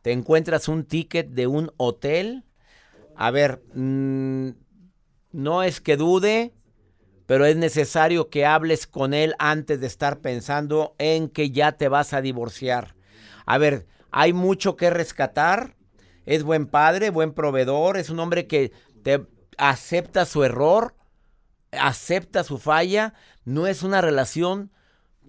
te 0.00 0.12
encuentras 0.12 0.68
un 0.68 0.84
ticket 0.84 1.28
de 1.28 1.46
un 1.46 1.70
hotel. 1.76 2.44
A 3.14 3.30
ver, 3.30 3.62
mm, 3.74 4.50
no 5.32 5.62
es 5.62 5.82
que 5.82 5.98
dude, 5.98 6.54
pero 7.26 7.44
es 7.44 7.56
necesario 7.56 8.30
que 8.30 8.46
hables 8.46 8.86
con 8.86 9.12
él 9.12 9.34
antes 9.38 9.80
de 9.80 9.86
estar 9.86 10.20
pensando 10.20 10.94
en 10.96 11.28
que 11.28 11.50
ya 11.50 11.72
te 11.72 11.88
vas 11.88 12.14
a 12.14 12.22
divorciar. 12.22 12.94
A 13.44 13.58
ver, 13.58 13.86
hay 14.10 14.32
mucho 14.32 14.76
que 14.76 14.88
rescatar. 14.88 15.76
Es 16.24 16.42
buen 16.42 16.66
padre, 16.66 17.10
buen 17.10 17.34
proveedor, 17.34 17.98
es 17.98 18.08
un 18.08 18.18
hombre 18.18 18.46
que 18.46 18.72
te 19.02 19.26
acepta 19.58 20.24
su 20.24 20.42
error, 20.42 20.94
acepta 21.72 22.44
su 22.44 22.58
falla. 22.58 23.14
No 23.44 23.66
es 23.66 23.82
una 23.82 24.00
relación 24.00 24.70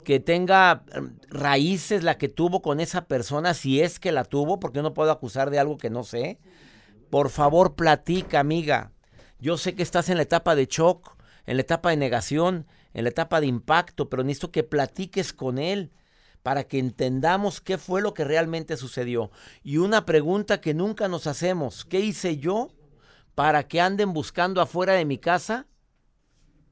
que 0.04 0.19
tenga 0.19 0.84
eh, 0.93 1.02
raíces 1.30 2.04
la 2.04 2.17
que 2.17 2.30
tuvo 2.30 2.62
con 2.62 2.80
esa 2.80 3.06
persona, 3.06 3.54
si 3.54 3.82
es 3.82 3.99
que 3.99 4.12
la 4.12 4.23
tuvo, 4.23 4.60
porque 4.60 4.82
no 4.82 4.93
puedo 4.93 5.12
acusar 5.12 5.49
de 5.49 5.60
algo 5.60 5.78
que 5.78 5.89
no 5.89 6.04
sé. 6.04 6.39
Por 7.10 7.30
favor, 7.30 7.75
platica, 7.75 8.39
amiga. 8.39 8.91
Yo 9.39 9.58
sé 9.58 9.75
que 9.75 9.84
estás 9.84 10.10
en 10.10 10.17
la 10.17 10.23
etapa 10.23 10.56
de 10.56 10.65
shock, 10.65 11.15
en 11.45 11.58
la 11.58 11.62
etapa 11.62 11.89
de 11.89 11.97
negación, 11.97 12.67
en 12.93 13.04
la 13.04 13.10
etapa 13.10 13.39
de 13.41 13.47
impacto, 13.47 14.10
pero 14.10 14.23
necesito 14.23 14.52
que 14.52 14.63
platiques 14.63 15.34
con 15.34 15.58
él 15.58 15.91
para 16.43 16.63
que 16.63 16.80
entendamos 16.80 17.62
qué 17.62 17.78
fue 17.78 18.02
lo 18.02 18.13
que 18.13 18.23
realmente 18.23 18.78
sucedió. 18.78 19.32
Y 19.63 19.78
una 19.78 20.06
pregunta 20.06 20.62
que 20.62 20.73
nunca 20.73 21.08
nos 21.08 21.28
hacemos, 21.28 21.86
¿qué 21.86 21.99
hice 21.99 22.38
yo 22.38 22.69
para 23.36 23.67
que 23.67 23.82
anden 23.82 24.13
buscando 24.13 24.62
afuera 24.62 24.93
de 24.93 25.06
mi 25.06 25.17
casa 25.17 25.67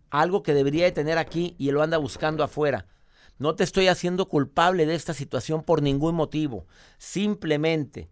algo 0.10 0.43
que 0.43 0.54
debería 0.54 0.86
de 0.86 0.91
tener 0.91 1.17
aquí 1.17 1.56
y 1.58 1.72
lo 1.72 1.82
anda 1.82 1.98
buscando 1.98 2.43
afuera? 2.43 2.88
No 3.39 3.56
te 3.56 3.63
estoy 3.63 3.88
haciendo 3.88 4.28
culpable 4.28 4.86
de 4.86 4.96
esta 4.96 5.13
situación 5.13 5.63
por 5.63 5.82
ningún 5.82 6.15
motivo. 6.15 6.65
Simplemente, 6.98 8.10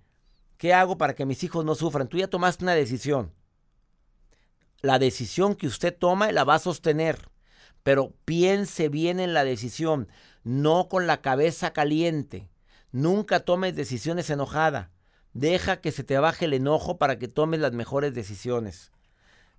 ¿qué 0.58 0.74
hago 0.74 0.98
para 0.98 1.16
que 1.16 1.26
mis 1.26 1.44
hijos 1.44 1.66
no 1.66 1.74
sufran? 1.74 2.08
Tú 2.08 2.18
ya 2.18 2.28
tomaste 2.28 2.64
una 2.64 2.76
decisión. 2.76 3.34
La 4.82 5.00
decisión 5.00 5.56
que 5.56 5.68
usted 5.68 5.96
toma 5.98 6.32
la 6.32 6.44
va 6.44 6.56
a 6.56 6.60
sostener. 6.60 7.30
Pero 7.82 8.14
piense 8.26 8.90
bien 8.90 9.20
en 9.20 9.34
la 9.34 9.44
decisión, 9.44 10.08
no 10.44 10.90
con 10.90 11.08
la 11.08 11.22
cabeza 11.22 11.74
caliente. 11.74 12.50
Nunca 12.92 13.42
tomes 13.42 13.76
decisiones 13.76 14.30
enojada. 14.30 14.92
Deja 15.34 15.82
que 15.82 15.92
se 15.92 16.04
te 16.04 16.18
baje 16.18 16.46
el 16.46 16.54
enojo 16.54 16.98
para 16.98 17.20
que 17.20 17.28
tomes 17.28 17.60
las 17.60 17.74
mejores 17.74 18.14
decisiones. 18.14 18.92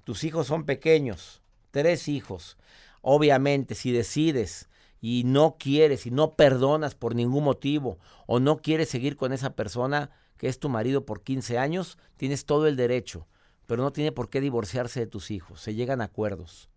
Tus 0.05 0.25
hijos 0.25 0.47
son 0.47 0.65
pequeños, 0.65 1.43
tres 1.77 2.09
hijos. 2.09 2.57
Obviamente, 3.03 3.75
si 3.75 3.93
decides 3.93 4.71
y 4.99 5.25
no 5.27 5.57
quieres 5.59 6.07
y 6.07 6.11
no 6.11 6.35
perdonas 6.35 6.95
por 6.95 7.15
ningún 7.15 7.45
motivo 7.45 7.99
o 8.27 8.41
no 8.41 8.63
quieres 8.63 8.89
seguir 8.89 9.19
con 9.19 9.35
esa 9.35 9.55
persona 9.55 10.11
que 10.39 10.49
es 10.49 10.59
tu 10.59 10.71
marido 10.71 11.05
por 11.05 11.23
15 11.23 11.59
años, 11.59 11.99
tienes 12.17 12.47
todo 12.47 12.67
el 12.67 12.77
derecho, 12.77 13.27
pero 13.67 13.83
no 13.83 13.93
tiene 13.93 14.11
por 14.11 14.31
qué 14.31 14.41
divorciarse 14.41 15.01
de 15.01 15.07
tus 15.07 15.31
hijos. 15.31 15.61
Se 15.61 15.75
llegan 15.75 16.01
a 16.01 16.05
acuerdos. 16.05 16.71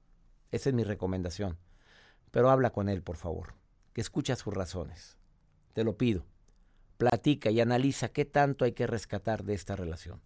Esa 0.51 0.67
es 0.67 0.75
mi 0.75 0.83
recomendación. 0.83 1.57
Pero 2.29 2.49
habla 2.49 2.71
con 2.71 2.89
él, 2.89 3.01
por 3.01 3.15
favor, 3.15 3.53
que 3.93 4.01
escucha 4.01 4.35
sus 4.35 4.53
razones. 4.53 5.17
Te 5.71 5.85
lo 5.85 5.97
pido. 5.97 6.25
Platica 6.97 7.51
y 7.51 7.61
analiza 7.61 8.09
qué 8.09 8.25
tanto 8.25 8.65
hay 8.65 8.73
que 8.73 8.85
rescatar 8.85 9.45
de 9.45 9.53
esta 9.53 9.77
relación. 9.77 10.19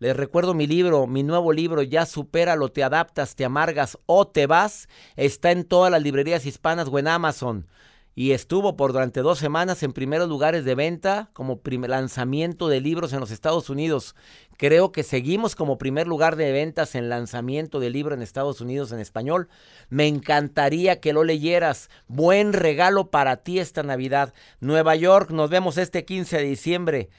Les 0.00 0.16
recuerdo 0.16 0.54
mi 0.54 0.66
libro, 0.66 1.06
mi 1.06 1.22
nuevo 1.22 1.52
libro, 1.52 1.82
Ya 1.82 2.06
supéralo, 2.06 2.70
te 2.70 2.82
adaptas, 2.82 3.36
te 3.36 3.44
amargas 3.44 3.98
o 4.06 4.26
te 4.26 4.46
vas. 4.46 4.88
Está 5.14 5.50
en 5.50 5.64
todas 5.64 5.92
las 5.92 6.02
librerías 6.02 6.46
hispanas 6.46 6.88
o 6.90 6.98
en 6.98 7.06
Amazon. 7.06 7.66
Y 8.14 8.32
estuvo 8.32 8.78
por 8.78 8.94
durante 8.94 9.20
dos 9.20 9.38
semanas 9.38 9.82
en 9.82 9.92
primeros 9.92 10.26
lugares 10.26 10.64
de 10.64 10.74
venta 10.74 11.28
como 11.34 11.60
lanzamiento 11.86 12.68
de 12.68 12.80
libros 12.80 13.12
en 13.12 13.20
los 13.20 13.30
Estados 13.30 13.68
Unidos. 13.68 14.14
Creo 14.56 14.90
que 14.90 15.02
seguimos 15.02 15.54
como 15.54 15.76
primer 15.76 16.06
lugar 16.06 16.36
de 16.36 16.50
ventas 16.50 16.94
en 16.94 17.10
lanzamiento 17.10 17.78
de 17.78 17.90
libro 17.90 18.14
en 18.14 18.22
Estados 18.22 18.62
Unidos 18.62 18.92
en 18.92 19.00
español. 19.00 19.48
Me 19.90 20.06
encantaría 20.06 20.98
que 21.00 21.12
lo 21.12 21.24
leyeras. 21.24 21.90
Buen 22.08 22.54
regalo 22.54 23.10
para 23.10 23.36
ti 23.36 23.58
esta 23.58 23.82
Navidad. 23.82 24.32
Nueva 24.60 24.96
York, 24.96 25.30
nos 25.30 25.50
vemos 25.50 25.76
este 25.76 26.06
15 26.06 26.38
de 26.38 26.44
diciembre. 26.44 27.10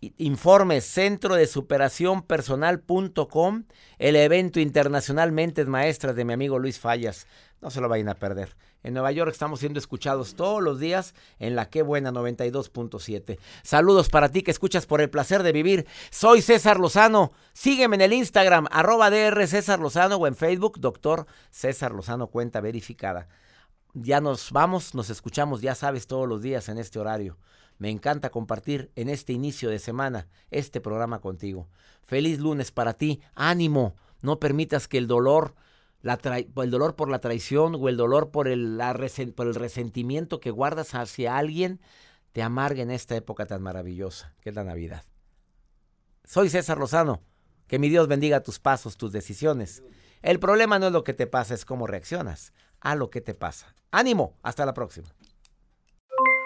Informes 0.00 0.84
Centro 0.84 1.34
de 1.34 1.46
Superación 1.46 2.22
Personal.com, 2.22 3.64
el 3.98 4.16
evento 4.16 4.60
internacional 4.60 5.32
Mentes 5.32 5.66
Maestras 5.66 6.14
de 6.14 6.24
mi 6.24 6.34
amigo 6.34 6.58
Luis 6.58 6.78
Fallas. 6.78 7.26
No 7.62 7.70
se 7.70 7.80
lo 7.80 7.88
vayan 7.88 8.10
a 8.10 8.14
perder. 8.14 8.56
En 8.82 8.92
Nueva 8.92 9.10
York 9.10 9.32
estamos 9.32 9.60
siendo 9.60 9.78
escuchados 9.78 10.34
todos 10.36 10.62
los 10.62 10.78
días 10.78 11.14
en 11.38 11.56
la 11.56 11.70
Qué 11.70 11.82
Buena 11.82 12.12
92.7. 12.12 13.38
Saludos 13.62 14.10
para 14.10 14.28
ti 14.28 14.42
que 14.42 14.50
escuchas 14.50 14.86
por 14.86 15.00
el 15.00 15.10
placer 15.10 15.42
de 15.42 15.52
vivir. 15.52 15.86
Soy 16.10 16.42
César 16.42 16.78
Lozano. 16.78 17.32
Sígueme 17.52 17.96
en 17.96 18.02
el 18.02 18.12
Instagram, 18.12 18.68
arroba 18.70 19.10
DR 19.10 19.46
César 19.46 19.80
Lozano 19.80 20.16
o 20.16 20.26
en 20.26 20.36
Facebook, 20.36 20.78
doctor 20.78 21.26
César 21.50 21.92
Lozano, 21.92 22.28
cuenta 22.28 22.60
verificada. 22.60 23.28
Ya 23.94 24.20
nos 24.20 24.52
vamos, 24.52 24.94
nos 24.94 25.08
escuchamos, 25.08 25.62
ya 25.62 25.74
sabes, 25.74 26.06
todos 26.06 26.28
los 26.28 26.42
días 26.42 26.68
en 26.68 26.76
este 26.78 26.98
horario. 26.98 27.38
Me 27.78 27.90
encanta 27.90 28.30
compartir 28.30 28.90
en 28.96 29.08
este 29.08 29.32
inicio 29.32 29.70
de 29.70 29.78
semana 29.78 30.28
este 30.50 30.80
programa 30.80 31.20
contigo. 31.20 31.68
Feliz 32.02 32.38
lunes 32.38 32.72
para 32.72 32.94
ti. 32.94 33.20
Ánimo. 33.34 33.96
No 34.22 34.40
permitas 34.40 34.88
que 34.88 34.98
el 34.98 35.06
dolor, 35.06 35.54
el 36.02 36.70
dolor 36.70 36.96
por 36.96 37.10
la 37.10 37.18
traición 37.20 37.76
o 37.78 37.88
el 37.88 37.96
dolor 37.96 38.30
por 38.30 38.48
el, 38.48 38.78
la 38.78 38.94
por 39.34 39.46
el 39.46 39.54
resentimiento 39.54 40.40
que 40.40 40.50
guardas 40.50 40.94
hacia 40.94 41.36
alguien 41.36 41.80
te 42.32 42.42
amargue 42.42 42.82
en 42.82 42.90
esta 42.90 43.16
época 43.16 43.46
tan 43.46 43.62
maravillosa 43.62 44.34
que 44.40 44.50
es 44.50 44.54
la 44.54 44.64
Navidad. 44.64 45.04
Soy 46.24 46.50
César 46.50 46.78
Lozano. 46.78 47.22
Que 47.66 47.78
mi 47.78 47.88
Dios 47.88 48.06
bendiga 48.06 48.42
tus 48.42 48.60
pasos, 48.60 48.96
tus 48.96 49.10
decisiones. 49.10 49.82
El 50.22 50.38
problema 50.38 50.78
no 50.78 50.86
es 50.86 50.92
lo 50.92 51.02
que 51.02 51.14
te 51.14 51.26
pasa, 51.26 51.54
es 51.54 51.64
cómo 51.64 51.86
reaccionas 51.86 52.52
a 52.80 52.94
lo 52.94 53.10
que 53.10 53.20
te 53.20 53.34
pasa. 53.34 53.74
Ánimo. 53.90 54.36
Hasta 54.42 54.66
la 54.66 54.74
próxima. 54.74 55.08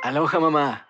Aloha 0.02 0.40
mamá. 0.40 0.89